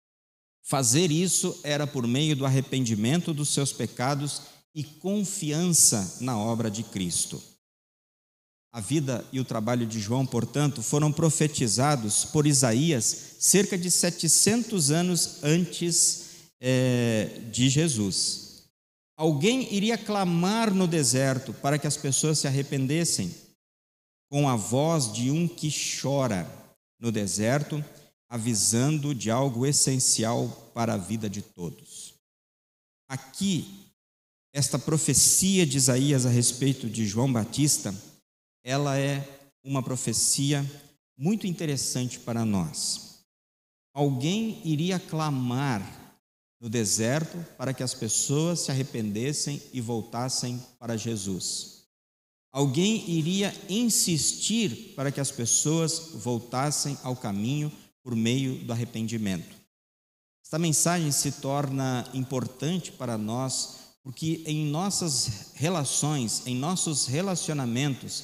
fazer 0.63 1.11
isso 1.11 1.59
era 1.63 1.87
por 1.87 2.05
meio 2.05 2.35
do 2.35 2.45
arrependimento 2.45 3.33
dos 3.33 3.49
seus 3.49 3.73
pecados 3.73 4.43
e 4.75 4.83
confiança 4.83 6.17
na 6.21 6.37
obra 6.37 6.69
de 6.69 6.83
Cristo. 6.83 7.41
A 8.71 8.79
vida 8.79 9.25
e 9.31 9.39
o 9.39 9.45
trabalho 9.45 9.87
de 9.87 9.99
João, 9.99 10.27
portanto, 10.27 10.83
foram 10.83 11.11
profetizados 11.11 12.23
por 12.25 12.45
Isaías 12.45 13.35
cerca 13.39 13.75
de 13.75 13.89
700 13.89 14.91
anos 14.91 15.43
antes 15.43 16.25
é, 16.61 17.41
de 17.51 17.67
Jesus. 17.67 18.48
Alguém 19.19 19.67
iria 19.75 19.97
clamar 19.97 20.73
no 20.73 20.87
deserto 20.87 21.53
para 21.55 21.77
que 21.77 21.85
as 21.85 21.97
pessoas 21.97 22.39
se 22.39 22.47
arrependessem, 22.47 23.35
com 24.31 24.47
a 24.47 24.55
voz 24.55 25.11
de 25.11 25.29
um 25.29 25.45
que 25.45 25.69
chora 25.69 26.49
no 26.97 27.11
deserto, 27.11 27.83
avisando 28.29 29.13
de 29.13 29.29
algo 29.29 29.65
essencial 29.65 30.47
para 30.73 30.93
a 30.93 30.97
vida 30.97 31.29
de 31.29 31.41
todos. 31.41 32.13
Aqui, 33.09 33.91
esta 34.53 34.79
profecia 34.79 35.65
de 35.65 35.75
Isaías 35.75 36.25
a 36.25 36.29
respeito 36.29 36.89
de 36.89 37.05
João 37.05 37.33
Batista, 37.33 37.93
ela 38.63 38.97
é 38.97 39.27
uma 39.65 39.83
profecia 39.83 40.65
muito 41.17 41.45
interessante 41.45 42.17
para 42.19 42.45
nós. 42.45 43.19
Alguém 43.93 44.61
iria 44.65 44.97
clamar 44.97 45.98
no 46.59 46.69
deserto 46.69 47.37
para 47.57 47.73
que 47.73 47.83
as 47.83 47.93
pessoas 47.93 48.61
se 48.61 48.71
arrependessem 48.71 49.61
e 49.71 49.79
voltassem 49.79 50.61
para 50.77 50.97
Jesus. 50.97 51.79
alguém 52.51 53.07
iria 53.09 53.55
insistir 53.69 54.93
para 54.95 55.11
que 55.11 55.19
as 55.19 55.31
pessoas 55.31 56.11
voltassem 56.15 56.97
ao 57.03 57.15
caminho 57.15 57.71
por 58.03 58.15
meio 58.15 58.63
do 58.65 58.73
arrependimento. 58.73 59.55
Esta 60.43 60.57
mensagem 60.57 61.11
se 61.11 61.33
torna 61.33 62.09
importante 62.13 62.91
para 62.91 63.17
nós 63.17 63.79
porque 64.03 64.41
em 64.45 64.65
nossas 64.65 65.51
relações, 65.53 66.41
em 66.47 66.55
nossos 66.55 67.05
relacionamentos, 67.05 68.23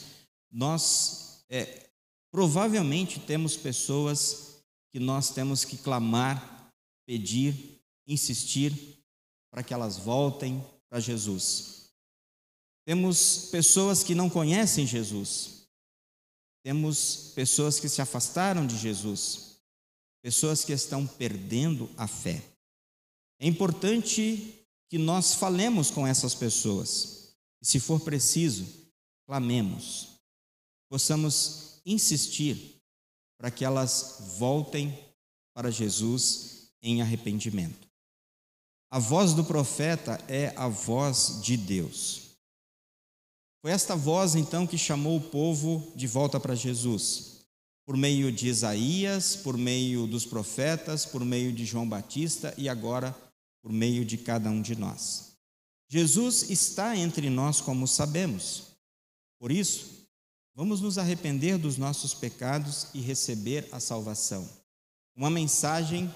nós 0.51 1.43
é, 1.49 1.89
provavelmente 2.31 3.19
temos 3.19 3.55
pessoas 3.55 4.63
que 4.91 4.99
nós 4.99 5.29
temos 5.29 5.63
que 5.63 5.77
clamar, 5.77 6.71
pedir, 7.05 7.74
insistir 8.07 9.03
para 9.49 9.63
que 9.63 9.73
elas 9.73 9.97
voltem 9.97 10.63
para 10.89 10.99
Jesus. 10.99 11.91
Temos 12.85 13.49
pessoas 13.51 14.03
que 14.03 14.13
não 14.13 14.29
conhecem 14.29 14.85
Jesus. 14.85 15.67
Temos 16.63 17.31
pessoas 17.35 17.79
que 17.79 17.89
se 17.89 18.01
afastaram 18.01 18.65
de 18.65 18.77
Jesus. 18.77 19.57
Pessoas 20.21 20.63
que 20.63 20.73
estão 20.73 21.05
perdendo 21.05 21.89
a 21.97 22.07
fé. 22.07 22.43
É 23.39 23.47
importante 23.47 24.65
que 24.89 24.97
nós 24.97 25.33
falemos 25.33 25.89
com 25.89 26.05
essas 26.05 26.35
pessoas. 26.35 27.35
E 27.61 27.65
se 27.65 27.79
for 27.79 27.99
preciso, 27.99 28.65
clamemos. 29.25 30.09
Possamos 30.89 31.81
insistir 31.85 32.81
para 33.37 33.51
que 33.51 33.65
elas 33.65 34.35
voltem 34.37 34.97
para 35.53 35.71
Jesus 35.71 36.69
em 36.81 37.01
arrependimento. 37.01 37.84
A 38.95 38.99
voz 38.99 39.33
do 39.33 39.43
profeta 39.43 40.23
é 40.25 40.53
a 40.55 40.69
voz 40.69 41.41
de 41.41 41.57
Deus. 41.57 42.29
Foi 43.61 43.71
esta 43.71 43.93
voz 43.93 44.35
então 44.35 44.65
que 44.65 44.77
chamou 44.77 45.17
o 45.17 45.21
povo 45.21 45.91
de 45.97 46.07
volta 46.07 46.39
para 46.39 46.55
Jesus, 46.55 47.41
por 47.85 47.97
meio 47.97 48.31
de 48.31 48.47
Isaías, 48.47 49.35
por 49.35 49.57
meio 49.57 50.07
dos 50.07 50.25
profetas, 50.25 51.05
por 51.05 51.25
meio 51.25 51.51
de 51.51 51.65
João 51.65 51.85
Batista 51.85 52.55
e 52.57 52.69
agora 52.69 53.13
por 53.61 53.69
meio 53.69 54.05
de 54.05 54.17
cada 54.17 54.49
um 54.49 54.61
de 54.61 54.77
nós. 54.77 55.33
Jesus 55.89 56.49
está 56.49 56.95
entre 56.95 57.29
nós, 57.29 57.59
como 57.59 57.89
sabemos. 57.89 58.77
Por 59.37 59.51
isso, 59.51 60.07
vamos 60.55 60.79
nos 60.79 60.97
arrepender 60.97 61.57
dos 61.57 61.75
nossos 61.75 62.13
pecados 62.13 62.87
e 62.93 63.01
receber 63.01 63.67
a 63.73 63.79
salvação. 63.81 64.49
Uma 65.13 65.29
mensagem 65.29 66.09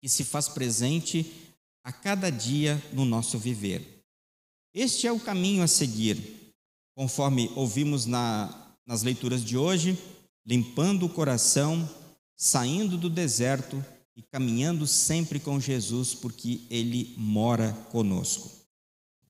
que 0.00 0.08
se 0.08 0.24
faz 0.24 0.48
presente 0.48 1.49
a 1.82 1.92
cada 1.92 2.30
dia 2.30 2.82
no 2.92 3.04
nosso 3.04 3.38
viver. 3.38 4.04
Este 4.72 5.06
é 5.06 5.12
o 5.12 5.18
caminho 5.18 5.62
a 5.62 5.66
seguir, 5.66 6.54
conforme 6.94 7.50
ouvimos 7.56 8.06
na, 8.06 8.76
nas 8.86 9.02
leituras 9.02 9.44
de 9.44 9.56
hoje, 9.56 9.98
limpando 10.46 11.06
o 11.06 11.08
coração, 11.08 11.88
saindo 12.36 12.96
do 12.96 13.10
deserto 13.10 13.84
e 14.16 14.22
caminhando 14.22 14.86
sempre 14.86 15.40
com 15.40 15.58
Jesus, 15.58 16.14
porque 16.14 16.60
Ele 16.70 17.14
mora 17.16 17.72
conosco. 17.90 18.50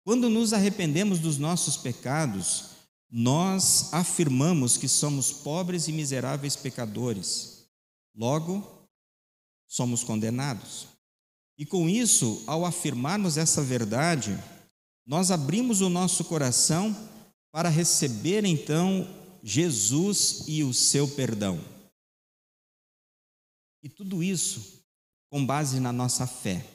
Quando 0.05 0.29
nos 0.29 0.53
arrependemos 0.53 1.19
dos 1.19 1.39
nossos 1.39 1.77
pecados, 1.77 2.71
nós 3.11 3.93
afirmamos 3.93 4.77
que 4.77 4.89
somos 4.89 5.33
pobres 5.33 5.89
e 5.89 5.93
miseráveis 5.93 6.57
pecadores. 6.57 7.67
Logo, 8.15 8.89
somos 9.67 10.05
condenados. 10.05 10.87
E 11.61 11.67
com 11.67 11.91
isso, 11.91 12.43
ao 12.47 12.65
afirmarmos 12.65 13.37
essa 13.37 13.63
verdade, 13.63 14.35
nós 15.07 15.31
abrimos 15.31 15.83
o 15.83 15.91
nosso 15.91 16.25
coração 16.25 16.97
para 17.53 17.69
receber 17.69 18.47
então 18.47 19.07
Jesus 19.43 20.45
e 20.49 20.65
o 20.65 20.73
seu 20.73 21.07
perdão. 21.07 21.63
E 23.83 23.91
tudo 23.91 24.23
isso 24.23 24.81
com 25.31 25.45
base 25.45 25.81
na 25.81 25.93
nossa 25.93 26.27
fé. 26.27 26.67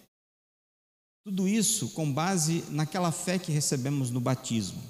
Tudo 1.24 1.48
isso 1.48 1.90
com 1.90 2.14
base 2.14 2.64
naquela 2.70 3.12
fé 3.12 3.40
que 3.40 3.52
recebemos 3.52 4.12
no 4.12 4.22
batismo, 4.22 4.84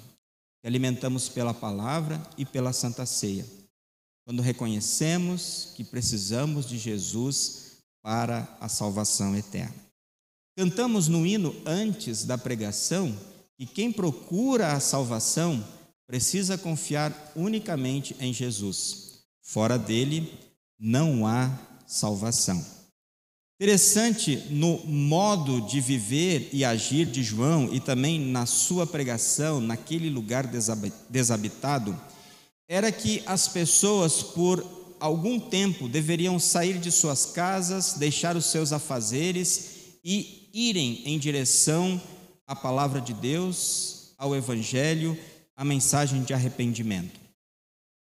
que 0.60 0.68
alimentamos 0.68 1.26
pela 1.30 1.54
palavra 1.54 2.22
e 2.36 2.44
pela 2.44 2.74
santa 2.74 3.06
ceia, 3.06 3.46
quando 4.26 4.42
reconhecemos 4.42 5.72
que 5.74 5.82
precisamos 5.82 6.66
de 6.66 6.76
Jesus 6.76 7.78
para 8.02 8.46
a 8.60 8.68
salvação 8.68 9.34
eterna. 9.34 9.85
Cantamos 10.56 11.06
no 11.06 11.26
hino 11.26 11.54
antes 11.66 12.24
da 12.24 12.38
pregação 12.38 13.14
que 13.58 13.66
quem 13.66 13.92
procura 13.92 14.72
a 14.72 14.80
salvação 14.80 15.62
precisa 16.06 16.56
confiar 16.56 17.32
unicamente 17.36 18.16
em 18.18 18.32
Jesus. 18.32 19.20
Fora 19.42 19.78
dele 19.78 20.32
não 20.80 21.26
há 21.26 21.50
salvação. 21.86 22.64
Interessante 23.60 24.44
no 24.48 24.78
modo 24.86 25.60
de 25.60 25.78
viver 25.78 26.48
e 26.52 26.64
agir 26.64 27.04
de 27.04 27.22
João 27.22 27.68
e 27.70 27.78
também 27.78 28.18
na 28.18 28.46
sua 28.46 28.86
pregação 28.86 29.60
naquele 29.60 30.08
lugar 30.08 30.46
desabitado, 31.10 31.98
era 32.66 32.90
que 32.90 33.22
as 33.26 33.46
pessoas 33.46 34.22
por 34.22 34.64
algum 34.98 35.38
tempo 35.38 35.86
deveriam 35.86 36.38
sair 36.38 36.78
de 36.78 36.90
suas 36.90 37.26
casas, 37.26 37.94
deixar 37.94 38.36
os 38.36 38.46
seus 38.46 38.72
afazeres 38.72 39.75
e 40.08 40.48
irem 40.54 41.02
em 41.04 41.18
direção 41.18 42.00
à 42.46 42.54
palavra 42.54 43.00
de 43.00 43.12
Deus, 43.12 44.12
ao 44.16 44.36
Evangelho, 44.36 45.18
à 45.56 45.64
mensagem 45.64 46.22
de 46.22 46.32
arrependimento. 46.32 47.18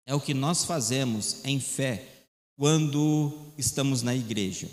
É 0.05 0.13
o 0.13 0.21
que 0.21 0.35
nós 0.35 0.63
fazemos 0.63 1.37
em 1.43 1.59
fé 1.59 2.07
quando 2.55 3.33
estamos 3.57 4.03
na 4.03 4.13
igreja. 4.13 4.69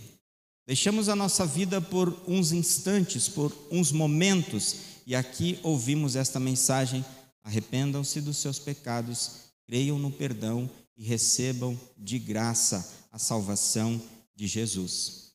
Deixamos 0.66 1.09
a 1.09 1.16
nossa 1.16 1.47
vida 1.47 1.81
por 1.81 2.14
uns 2.29 2.53
instantes, 2.53 3.31
por 3.31 3.51
uns 3.71 3.92
momentos, 3.92 4.77
e 5.07 5.16
aqui 5.16 5.59
ouvimos 5.62 6.16
esta 6.16 6.38
mensagem: 6.38 7.03
arrependam-se 7.42 8.21
dos 8.21 8.37
seus 8.37 8.59
pecados, 8.59 9.31
creiam 9.66 9.99
no 9.99 10.11
perdão 10.11 10.68
e 10.99 11.03
recebam 11.03 11.81
de 11.97 12.18
graça 12.18 13.07
a 13.11 13.18
salvação 13.18 14.01
de 14.37 14.47
Jesus. 14.47 15.32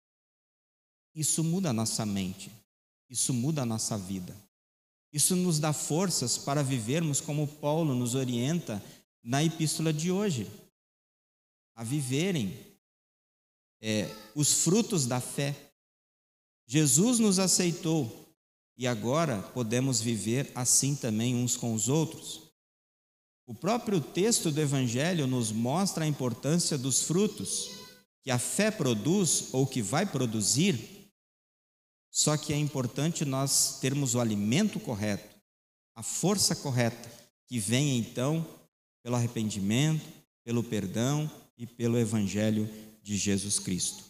Isso 1.17 1.43
muda 1.43 1.71
a 1.71 1.73
nossa 1.73 2.06
mente, 2.06 2.51
isso 3.10 3.34
muda 3.34 3.63
a 3.63 3.65
nossa 3.65 3.97
vida. 3.97 4.36
Isso 5.12 5.36
nos 5.36 5.58
dá 5.58 5.73
forças 5.73 6.38
para 6.38 6.62
vivermos 6.62 7.19
como 7.19 7.47
Paulo 7.47 7.95
nos 7.95 8.13
orienta 8.13 8.84
na 9.23 9.43
epístola 9.43 9.91
de 9.91 10.12
hoje, 10.12 10.45
a 11.75 11.84
viverem 11.84 12.56
é, 13.82 14.08
os 14.36 14.63
frutos 14.63 15.08
da 15.08 15.19
fé. 15.19 15.56
Jesus 16.67 17.17
nos 17.17 17.39
aceitou 17.39 18.32
e 18.77 18.86
agora 18.86 19.41
podemos 19.56 19.99
viver 19.99 20.51
assim 20.53 20.95
também 20.95 21.36
uns 21.36 21.58
com 21.58 21.73
os 21.73 21.89
outros. 21.89 22.43
O 23.47 23.56
próprio 23.56 23.99
texto 23.99 24.51
do 24.51 24.62
Evangelho 24.62 25.25
nos 25.25 25.51
mostra 25.51 26.06
a 26.06 26.08
importância 26.08 26.77
dos 26.77 27.01
frutos 27.01 27.71
que 28.21 28.30
a 28.30 28.38
fé 28.38 28.69
produz 28.69 29.51
ou 29.51 29.65
que 29.65 29.82
vai 29.82 30.06
produzir. 30.06 30.96
Só 32.17 32.36
que 32.36 32.51
é 32.51 32.58
importante 32.58 33.23
nós 33.23 33.77
termos 33.80 34.15
o 34.15 34.19
alimento 34.19 34.80
correto, 34.80 35.36
a 35.95 36.01
força 36.01 36.56
correta, 36.56 37.08
que 37.45 37.60
vem 37.60 37.95
então 37.99 38.43
pelo 39.03 39.15
arrependimento, 39.15 40.03
pelo 40.43 40.63
perdão 40.63 41.30
e 41.56 41.67
pelo 41.67 41.95
Evangelho 41.95 42.67
de 43.03 43.15
Jesus 43.15 43.60
Cristo. 43.60 44.03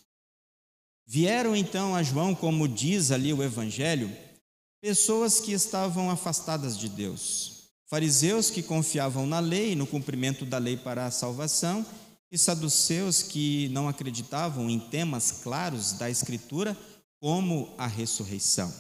Vieram 1.05 1.53
então 1.53 1.93
a 1.93 2.01
João, 2.01 2.33
como 2.33 2.65
diz 2.65 3.11
ali 3.11 3.33
o 3.33 3.43
Evangelho, 3.43 4.09
pessoas 4.79 5.41
que 5.41 5.51
estavam 5.51 6.09
afastadas 6.09 6.77
de 6.77 6.87
Deus, 6.87 7.63
fariseus 7.87 8.49
que 8.49 8.63
confiavam 8.63 9.27
na 9.27 9.41
lei, 9.41 9.75
no 9.75 9.85
cumprimento 9.85 10.45
da 10.45 10.57
lei 10.57 10.77
para 10.77 11.07
a 11.07 11.11
salvação, 11.11 11.85
e 12.31 12.37
saduceus 12.37 13.21
que 13.21 13.67
não 13.67 13.89
acreditavam 13.89 14.69
em 14.69 14.79
temas 14.79 15.41
claros 15.43 15.91
da 15.91 16.09
Escritura, 16.09 16.77
como 17.19 17.73
a 17.77 17.87
ressurreição. 17.87 18.73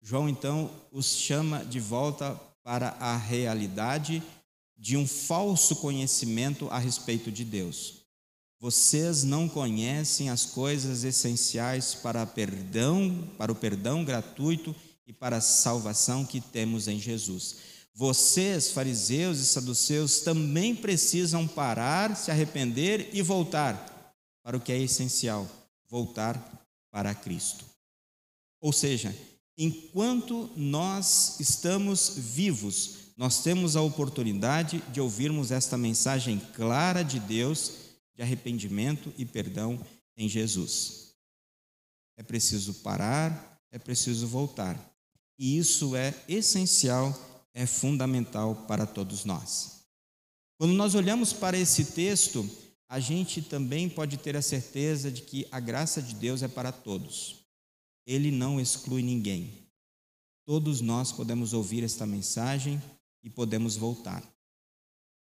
João 0.00 0.28
então 0.28 0.70
os 0.90 1.06
chama 1.16 1.64
de 1.64 1.78
volta 1.78 2.34
para 2.64 2.90
a 3.00 3.16
realidade 3.16 4.22
de 4.76 4.96
um 4.96 5.06
falso 5.06 5.76
conhecimento 5.76 6.68
a 6.70 6.78
respeito 6.78 7.30
de 7.30 7.44
Deus. 7.44 8.02
Vocês 8.58 9.24
não 9.24 9.48
conhecem 9.48 10.30
as 10.30 10.44
coisas 10.44 11.04
essenciais 11.04 11.94
para 11.94 12.26
perdão, 12.26 13.28
para 13.38 13.50
o 13.50 13.56
perdão 13.56 14.04
gratuito 14.04 14.74
e 15.06 15.12
para 15.12 15.38
a 15.38 15.40
salvação 15.40 16.24
que 16.24 16.40
temos 16.40 16.86
em 16.88 16.98
Jesus. 16.98 17.56
Vocês, 17.94 18.70
fariseus 18.70 19.38
e 19.38 19.46
saduceus, 19.46 20.20
também 20.20 20.74
precisam 20.74 21.46
parar, 21.46 22.16
se 22.16 22.30
arrepender 22.30 23.10
e 23.12 23.20
voltar 23.20 24.16
para 24.42 24.56
o 24.56 24.60
que 24.60 24.72
é 24.72 24.78
essencial, 24.78 25.48
voltar 25.88 26.61
para 26.92 27.14
Cristo. 27.14 27.64
Ou 28.60 28.72
seja, 28.72 29.12
enquanto 29.58 30.48
nós 30.54 31.40
estamos 31.40 32.12
vivos, 32.16 33.12
nós 33.16 33.42
temos 33.42 33.74
a 33.74 33.82
oportunidade 33.82 34.78
de 34.92 35.00
ouvirmos 35.00 35.50
esta 35.50 35.76
mensagem 35.76 36.38
clara 36.54 37.02
de 37.02 37.18
Deus 37.18 37.72
de 38.14 38.22
arrependimento 38.22 39.12
e 39.16 39.24
perdão 39.24 39.80
em 40.16 40.28
Jesus. 40.28 41.14
É 42.16 42.22
preciso 42.22 42.74
parar, 42.74 43.60
é 43.70 43.78
preciso 43.78 44.26
voltar. 44.26 44.78
E 45.38 45.56
isso 45.56 45.96
é 45.96 46.14
essencial, 46.28 47.18
é 47.54 47.66
fundamental 47.66 48.54
para 48.68 48.86
todos 48.86 49.24
nós. 49.24 49.82
Quando 50.58 50.74
nós 50.74 50.94
olhamos 50.94 51.32
para 51.32 51.58
esse 51.58 51.86
texto, 51.86 52.48
a 52.92 53.00
gente 53.00 53.40
também 53.40 53.88
pode 53.88 54.18
ter 54.18 54.36
a 54.36 54.42
certeza 54.42 55.10
de 55.10 55.22
que 55.22 55.48
a 55.50 55.58
graça 55.58 56.02
de 56.02 56.14
Deus 56.14 56.42
é 56.42 56.46
para 56.46 56.70
todos. 56.70 57.36
Ele 58.06 58.30
não 58.30 58.60
exclui 58.60 59.02
ninguém. 59.02 59.50
Todos 60.44 60.82
nós 60.82 61.10
podemos 61.10 61.54
ouvir 61.54 61.82
esta 61.82 62.04
mensagem 62.04 62.82
e 63.22 63.30
podemos 63.30 63.76
voltar. 63.76 64.22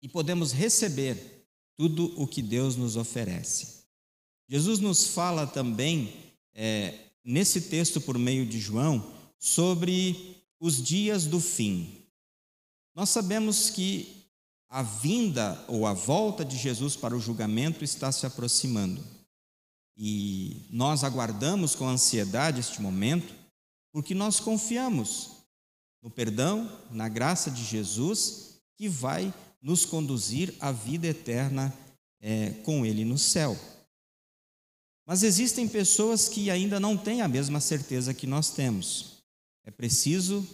E 0.02 0.08
podemos 0.08 0.54
receber 0.54 1.45
tudo 1.78 2.13
o 2.15 2.26
que 2.26 2.41
Deus 2.41 2.78
nos 2.78 2.95
oferece. 2.95 3.84
Jesus 4.48 4.80
nos 4.80 5.08
fala 5.08 5.45
também, 5.45 6.13
é, 6.54 6.98
nesse 7.26 7.63
texto 7.63 8.00
por 8.00 8.17
meio 8.17 8.45
de 8.45 8.58
João, 8.58 9.12
sobre 9.38 10.38
os 10.62 10.82
dias 10.82 11.26
do 11.26 11.41
fim. 11.41 12.06
Nós 12.95 13.10
sabemos 13.10 13.69
que 13.69 14.18
a 14.69 14.84
vinda 14.84 15.63
ou 15.67 15.88
a 15.88 15.93
volta 15.93 16.45
de 16.45 16.55
Jesus 16.55 16.95
para 16.95 17.15
o 17.17 17.19
julgamento 17.19 17.84
está 17.84 18.12
se 18.12 18.25
aproximando. 18.25 19.03
E 19.97 20.65
nós 20.69 21.03
aguardamos 21.03 21.75
com 21.75 21.88
ansiedade 21.88 22.60
este 22.60 22.82
momento, 22.82 23.34
porque 23.91 24.13
nós 24.13 24.39
confiamos 24.39 25.39
no 26.01 26.10
perdão, 26.10 26.71
na 26.91 27.10
graça 27.10 27.51
de 27.51 27.63
Jesus, 27.63 28.62
que 28.77 28.88
vai 28.88 29.34
nos 29.62 29.84
conduzir 29.86 30.55
à 30.60 30.71
vida 30.71 31.08
eterna 31.08 31.73
é, 32.21 32.51
com 32.63 32.86
Ele 32.86 33.03
no 33.03 33.17
céu. 33.17 33.58
Mas 35.05 35.23
existem 35.23 35.67
pessoas 35.67 36.29
que 36.29 36.49
ainda 36.49 36.79
não 36.79 36.95
têm 36.95 37.21
a 37.21 37.27
mesma 37.27 37.60
certeza 37.60 38.13
que 38.13 38.27
nós 38.27 38.51
temos. 38.51 39.23
É 39.65 39.71
preciso 39.71 40.47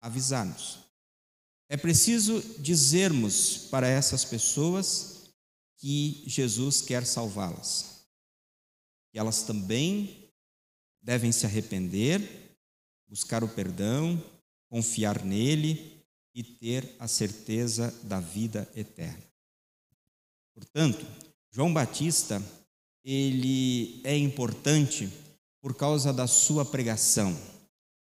avisarmos. 0.00 0.81
É 1.72 1.76
preciso 1.78 2.42
dizermos 2.58 3.56
para 3.70 3.88
essas 3.88 4.26
pessoas 4.26 5.32
que 5.78 6.22
Jesus 6.26 6.82
quer 6.82 7.06
salvá-las. 7.06 8.04
Que 9.10 9.18
elas 9.18 9.44
também 9.44 10.30
devem 11.00 11.32
se 11.32 11.46
arrepender, 11.46 12.20
buscar 13.08 13.42
o 13.42 13.48
perdão, 13.48 14.22
confiar 14.68 15.24
nele 15.24 15.98
e 16.34 16.44
ter 16.44 16.94
a 16.98 17.08
certeza 17.08 17.90
da 18.02 18.20
vida 18.20 18.70
eterna. 18.76 19.24
Portanto, 20.54 21.06
João 21.50 21.72
Batista, 21.72 22.42
ele 23.02 24.02
é 24.04 24.14
importante 24.14 25.10
por 25.58 25.74
causa 25.74 26.12
da 26.12 26.26
sua 26.26 26.66
pregação, 26.66 27.34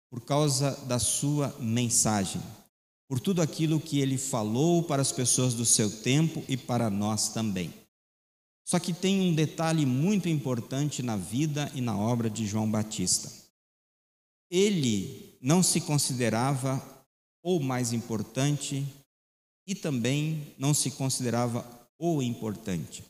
por 0.09 0.21
causa 0.25 0.71
da 0.87 0.97
sua 0.97 1.55
mensagem 1.59 2.41
por 3.09 3.19
tudo 3.19 3.41
aquilo 3.41 3.79
que 3.79 3.99
ele 3.99 4.19
falou 4.19 4.83
para 4.83 5.01
as 5.01 5.11
pessoas 5.11 5.55
do 5.55 5.65
seu 5.65 5.89
tempo 5.89 6.45
e 6.47 6.55
para 6.55 6.91
nós 6.91 7.29
também. 7.29 7.73
Só 8.63 8.77
que 8.77 8.93
tem 8.93 9.19
um 9.19 9.33
detalhe 9.33 9.83
muito 9.83 10.29
importante 10.29 11.01
na 11.01 11.17
vida 11.17 11.71
e 11.73 11.81
na 11.81 11.97
obra 11.97 12.29
de 12.29 12.45
João 12.45 12.69
Batista. 12.69 13.27
Ele 14.47 15.35
não 15.41 15.63
se 15.63 15.81
considerava 15.81 16.79
o 17.43 17.59
mais 17.59 17.93
importante 17.93 18.85
e 19.65 19.73
também 19.73 20.53
não 20.55 20.71
se 20.71 20.91
considerava 20.91 21.65
o 21.97 22.21
importante. 22.21 23.03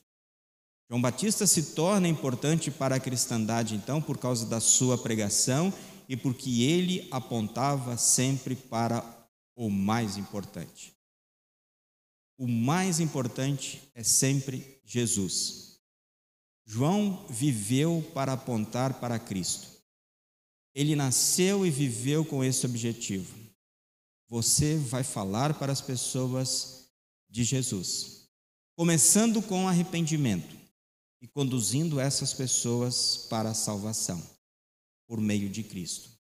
João 0.90 1.02
Batista 1.02 1.46
se 1.46 1.74
torna 1.74 2.08
importante 2.08 2.72
para 2.72 2.96
a 2.96 3.00
cristandade, 3.00 3.76
então, 3.76 4.02
por 4.02 4.18
causa 4.18 4.46
da 4.46 4.62
sua 4.62 4.98
pregação 4.98 5.74
e 6.08 6.16
porque 6.16 6.64
ele 6.64 7.06
apontava 7.12 7.98
sempre 7.98 8.56
para 8.56 9.18
o 9.60 9.69
mais 9.69 10.15
importante. 10.15 10.95
O 12.38 12.48
mais 12.48 13.02
importante 13.02 13.91
é 13.93 14.02
sempre 14.02 14.82
Jesus. 14.86 15.82
João 16.65 17.28
viveu 17.28 18.10
para 18.13 18.32
apontar 18.32 19.02
para 19.02 19.19
Cristo. 19.19 19.67
Ele 20.74 20.95
nasceu 20.95 21.65
e 21.65 21.69
viveu 21.69 22.24
com 22.24 22.41
esse 22.41 22.65
objetivo. 22.65 23.36
Você 24.30 24.78
vai 24.78 25.04
falar 25.04 25.54
para 25.60 25.74
as 25.74 25.82
pessoas 25.82 26.89
de 27.30 27.43
Jesus, 27.43 28.30
começando 28.78 29.41
com 29.41 29.67
arrependimento 29.67 30.56
e 31.19 31.28
conduzindo 31.28 32.00
essas 32.00 32.34
pessoas 32.34 33.28
para 33.30 33.50
a 33.50 33.54
salvação 33.54 34.26
por 35.06 35.19
meio 35.19 35.50
de 35.50 35.63
Cristo. 35.63 36.17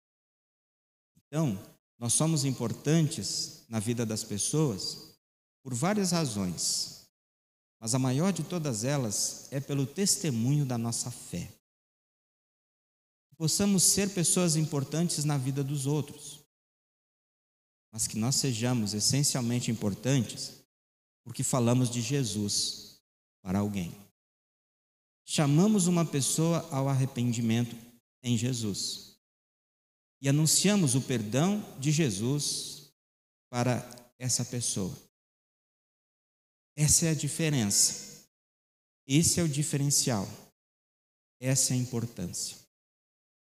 Então, 1.18 1.77
nós 2.00 2.14
somos 2.14 2.46
importantes 2.46 3.66
na 3.68 3.80
vida 3.80 4.06
das 4.06 4.24
pessoas 4.24 5.16
por 5.64 5.74
várias 5.74 6.12
razões, 6.12 7.10
mas 7.80 7.96
a 7.96 8.00
maior 8.00 8.32
de 8.32 8.44
todas 8.44 8.84
elas 8.84 9.48
é 9.52 9.60
pelo 9.60 9.86
testemunho 9.86 10.66
da 10.66 10.78
nossa 10.78 11.10
fé. 11.10 11.52
Possamos 13.36 13.84
ser 13.84 14.14
pessoas 14.14 14.56
importantes 14.56 15.24
na 15.24 15.38
vida 15.38 15.64
dos 15.64 15.86
outros, 15.86 16.40
mas 17.92 18.08
que 18.08 18.18
nós 18.18 18.36
sejamos 18.36 18.94
essencialmente 18.94 19.70
importantes 19.70 20.54
porque 21.24 21.44
falamos 21.44 21.90
de 21.90 22.02
Jesus 22.02 23.00
para 23.42 23.60
alguém. 23.60 23.94
Chamamos 25.26 25.88
uma 25.88 26.06
pessoa 26.06 26.68
ao 26.72 26.88
arrependimento 26.88 27.76
em 28.24 28.38
Jesus 28.38 29.17
e 30.22 30.28
anunciamos 30.28 30.96
o 30.96 31.02
perdão 31.02 31.62
de 31.80 31.92
Jesus 31.92 32.92
para 33.50 33.84
essa 34.18 34.44
pessoa. 34.44 34.96
Essa 36.76 37.08
é 37.08 37.10
a 37.10 37.16
diferença. 37.16 38.28
Esse 39.08 39.40
é 39.40 39.44
o 39.44 39.50
diferencial. 39.50 40.28
Essa 41.40 41.74
é 41.74 41.78
a 41.78 41.80
importância. 41.80 42.58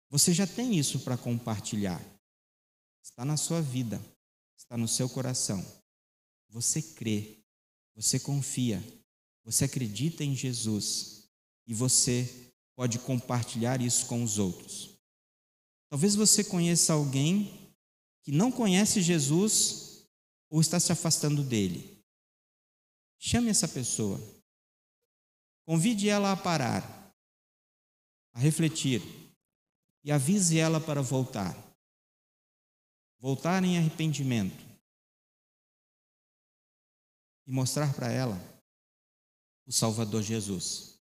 Você 0.10 0.34
já 0.34 0.46
tem 0.46 0.78
isso 0.78 1.00
para 1.00 1.18
compartilhar. 1.18 2.02
Está 3.04 3.26
na 3.26 3.38
sua 3.38 3.62
vida, 3.62 4.02
está 4.58 4.78
no 4.78 4.88
seu 4.88 5.10
coração. 5.10 5.66
Você 6.50 6.82
crê, 6.82 7.38
você 7.96 8.20
confia, 8.20 8.84
você 9.44 9.66
acredita 9.66 10.24
em 10.24 10.36
Jesus 10.36 11.30
e 11.66 11.74
você 11.74 12.30
pode 12.76 13.00
compartilhar 13.00 13.82
isso 13.82 14.06
com 14.06 14.24
os 14.24 14.38
outros. 14.38 15.01
Talvez 15.92 16.16
você 16.16 16.42
conheça 16.42 16.94
alguém 16.94 17.76
que 18.24 18.32
não 18.32 18.50
conhece 18.50 19.02
Jesus 19.02 20.08
ou 20.50 20.62
está 20.62 20.80
se 20.80 20.90
afastando 20.90 21.44
dele. 21.44 22.02
Chame 23.20 23.50
essa 23.50 23.68
pessoa. 23.68 24.18
Convide 25.66 26.08
ela 26.08 26.32
a 26.32 26.38
parar, 26.38 27.14
a 28.32 28.40
refletir 28.40 29.02
e 30.02 30.14
avise 30.14 30.58
ela 30.58 30.80
para 30.80 31.02
voltar. 31.02 31.54
Voltar 33.20 33.62
em 33.62 33.78
arrependimento 33.78 34.64
e 37.46 37.52
mostrar 37.52 37.94
para 37.94 38.10
ela 38.10 38.40
o 39.66 39.74
Salvador 39.74 40.24
Jesus. 40.24 40.98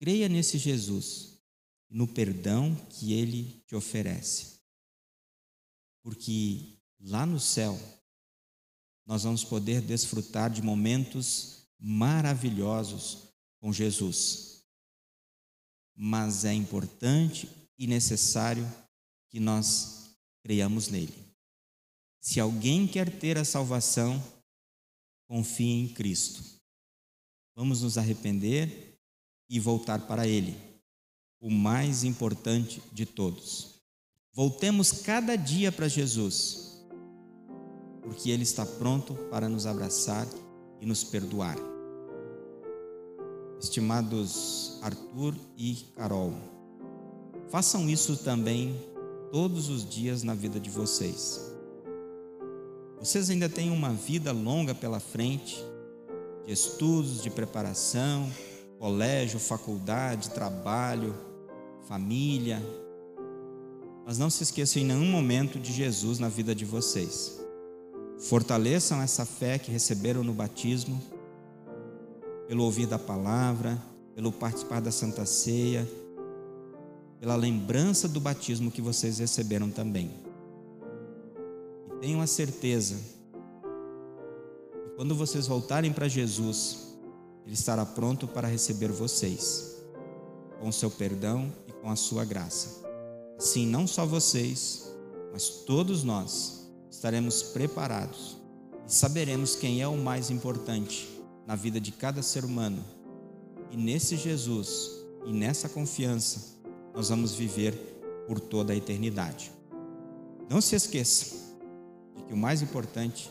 Creia 0.00 0.28
nesse 0.28 0.58
Jesus 0.58 1.35
no 1.88 2.06
perdão 2.06 2.74
que 2.90 3.12
ele 3.12 3.62
te 3.66 3.74
oferece. 3.74 4.60
Porque 6.02 6.78
lá 7.00 7.24
no 7.24 7.40
céu, 7.40 7.78
nós 9.04 9.22
vamos 9.22 9.44
poder 9.44 9.80
desfrutar 9.80 10.50
de 10.50 10.62
momentos 10.62 11.66
maravilhosos 11.78 13.28
com 13.60 13.72
Jesus. 13.72 14.64
Mas 15.94 16.44
é 16.44 16.52
importante 16.52 17.48
e 17.78 17.86
necessário 17.86 18.66
que 19.28 19.38
nós 19.38 20.10
creiamos 20.42 20.88
nele. 20.88 21.14
Se 22.20 22.40
alguém 22.40 22.86
quer 22.86 23.18
ter 23.18 23.38
a 23.38 23.44
salvação, 23.44 24.22
confie 25.26 25.70
em 25.70 25.88
Cristo. 25.88 26.42
Vamos 27.54 27.82
nos 27.82 27.96
arrepender 27.96 29.00
e 29.48 29.60
voltar 29.60 30.06
para 30.06 30.26
Ele 30.26 30.75
o 31.40 31.50
mais 31.50 32.04
importante 32.04 32.82
de 32.92 33.06
todos. 33.06 33.76
Voltemos 34.32 34.92
cada 34.92 35.36
dia 35.36 35.72
para 35.72 35.88
Jesus, 35.88 36.84
porque 38.02 38.30
Ele 38.30 38.42
está 38.42 38.66
pronto 38.66 39.14
para 39.30 39.48
nos 39.48 39.66
abraçar 39.66 40.26
e 40.80 40.86
nos 40.86 41.02
perdoar. 41.02 41.56
Estimados 43.60 44.78
Arthur 44.82 45.34
e 45.56 45.74
Carol, 45.96 46.34
façam 47.48 47.88
isso 47.88 48.16
também 48.18 48.76
todos 49.32 49.68
os 49.68 49.88
dias 49.88 50.22
na 50.22 50.34
vida 50.34 50.60
de 50.60 50.68
vocês. 50.68 51.40
Vocês 52.98 53.30
ainda 53.30 53.48
têm 53.48 53.70
uma 53.70 53.92
vida 53.92 54.32
longa 54.32 54.74
pela 54.74 55.00
frente, 55.00 55.56
de 56.46 56.52
estudos, 56.52 57.22
de 57.22 57.30
preparação, 57.30 58.30
colégio, 58.78 59.38
faculdade, 59.38 60.30
trabalho, 60.30 61.14
família. 61.88 62.62
Mas 64.04 64.18
não 64.18 64.30
se 64.30 64.42
esqueçam 64.42 64.82
em 64.82 64.84
nenhum 64.84 65.06
momento 65.06 65.58
de 65.58 65.72
Jesus 65.72 66.18
na 66.18 66.28
vida 66.28 66.54
de 66.54 66.64
vocês. 66.64 67.40
Fortaleçam 68.18 69.02
essa 69.02 69.24
fé 69.24 69.58
que 69.58 69.70
receberam 69.70 70.22
no 70.22 70.32
batismo, 70.32 71.00
pelo 72.48 72.64
ouvir 72.64 72.86
da 72.86 72.98
palavra, 72.98 73.80
pelo 74.14 74.32
participar 74.32 74.80
da 74.80 74.90
Santa 74.90 75.26
Ceia, 75.26 75.86
pela 77.20 77.36
lembrança 77.36 78.08
do 78.08 78.20
batismo 78.20 78.70
que 78.70 78.80
vocês 78.80 79.18
receberam 79.18 79.70
também. 79.70 80.10
E 81.88 81.98
tenham 82.00 82.20
a 82.20 82.26
certeza 82.26 82.96
que 84.84 84.90
quando 84.96 85.14
vocês 85.14 85.46
voltarem 85.46 85.92
para 85.92 86.08
Jesus, 86.08 86.85
Ele 87.46 87.54
estará 87.54 87.86
pronto 87.86 88.26
para 88.26 88.48
receber 88.48 88.90
vocês, 88.90 89.76
com 90.60 90.68
o 90.68 90.72
seu 90.72 90.90
perdão 90.90 91.52
e 91.68 91.72
com 91.72 91.88
a 91.88 91.94
sua 91.96 92.24
graça. 92.24 92.84
Assim, 93.38 93.64
não 93.66 93.86
só 93.86 94.04
vocês, 94.04 94.92
mas 95.32 95.48
todos 95.48 96.02
nós 96.02 96.68
estaremos 96.90 97.42
preparados 97.42 98.36
e 98.86 98.92
saberemos 98.92 99.54
quem 99.54 99.80
é 99.80 99.86
o 99.86 99.96
mais 99.96 100.30
importante 100.30 101.08
na 101.46 101.54
vida 101.54 101.80
de 101.80 101.92
cada 101.92 102.20
ser 102.20 102.44
humano. 102.44 102.82
E 103.70 103.76
nesse 103.76 104.16
Jesus 104.16 104.90
e 105.24 105.32
nessa 105.32 105.68
confiança, 105.68 106.56
nós 106.94 107.10
vamos 107.10 107.34
viver 107.34 107.72
por 108.26 108.40
toda 108.40 108.72
a 108.72 108.76
eternidade. 108.76 109.52
Não 110.48 110.60
se 110.60 110.74
esqueça 110.74 111.36
de 112.16 112.24
que 112.24 112.32
o 112.32 112.36
mais 112.36 112.62
importante 112.62 113.30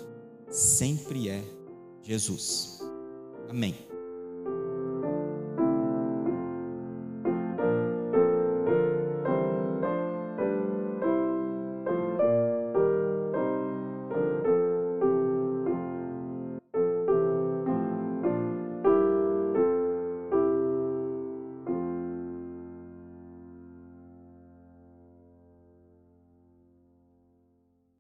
sempre 0.50 1.30
é 1.30 1.44
Jesus. 2.04 2.80
Amém. 3.50 3.95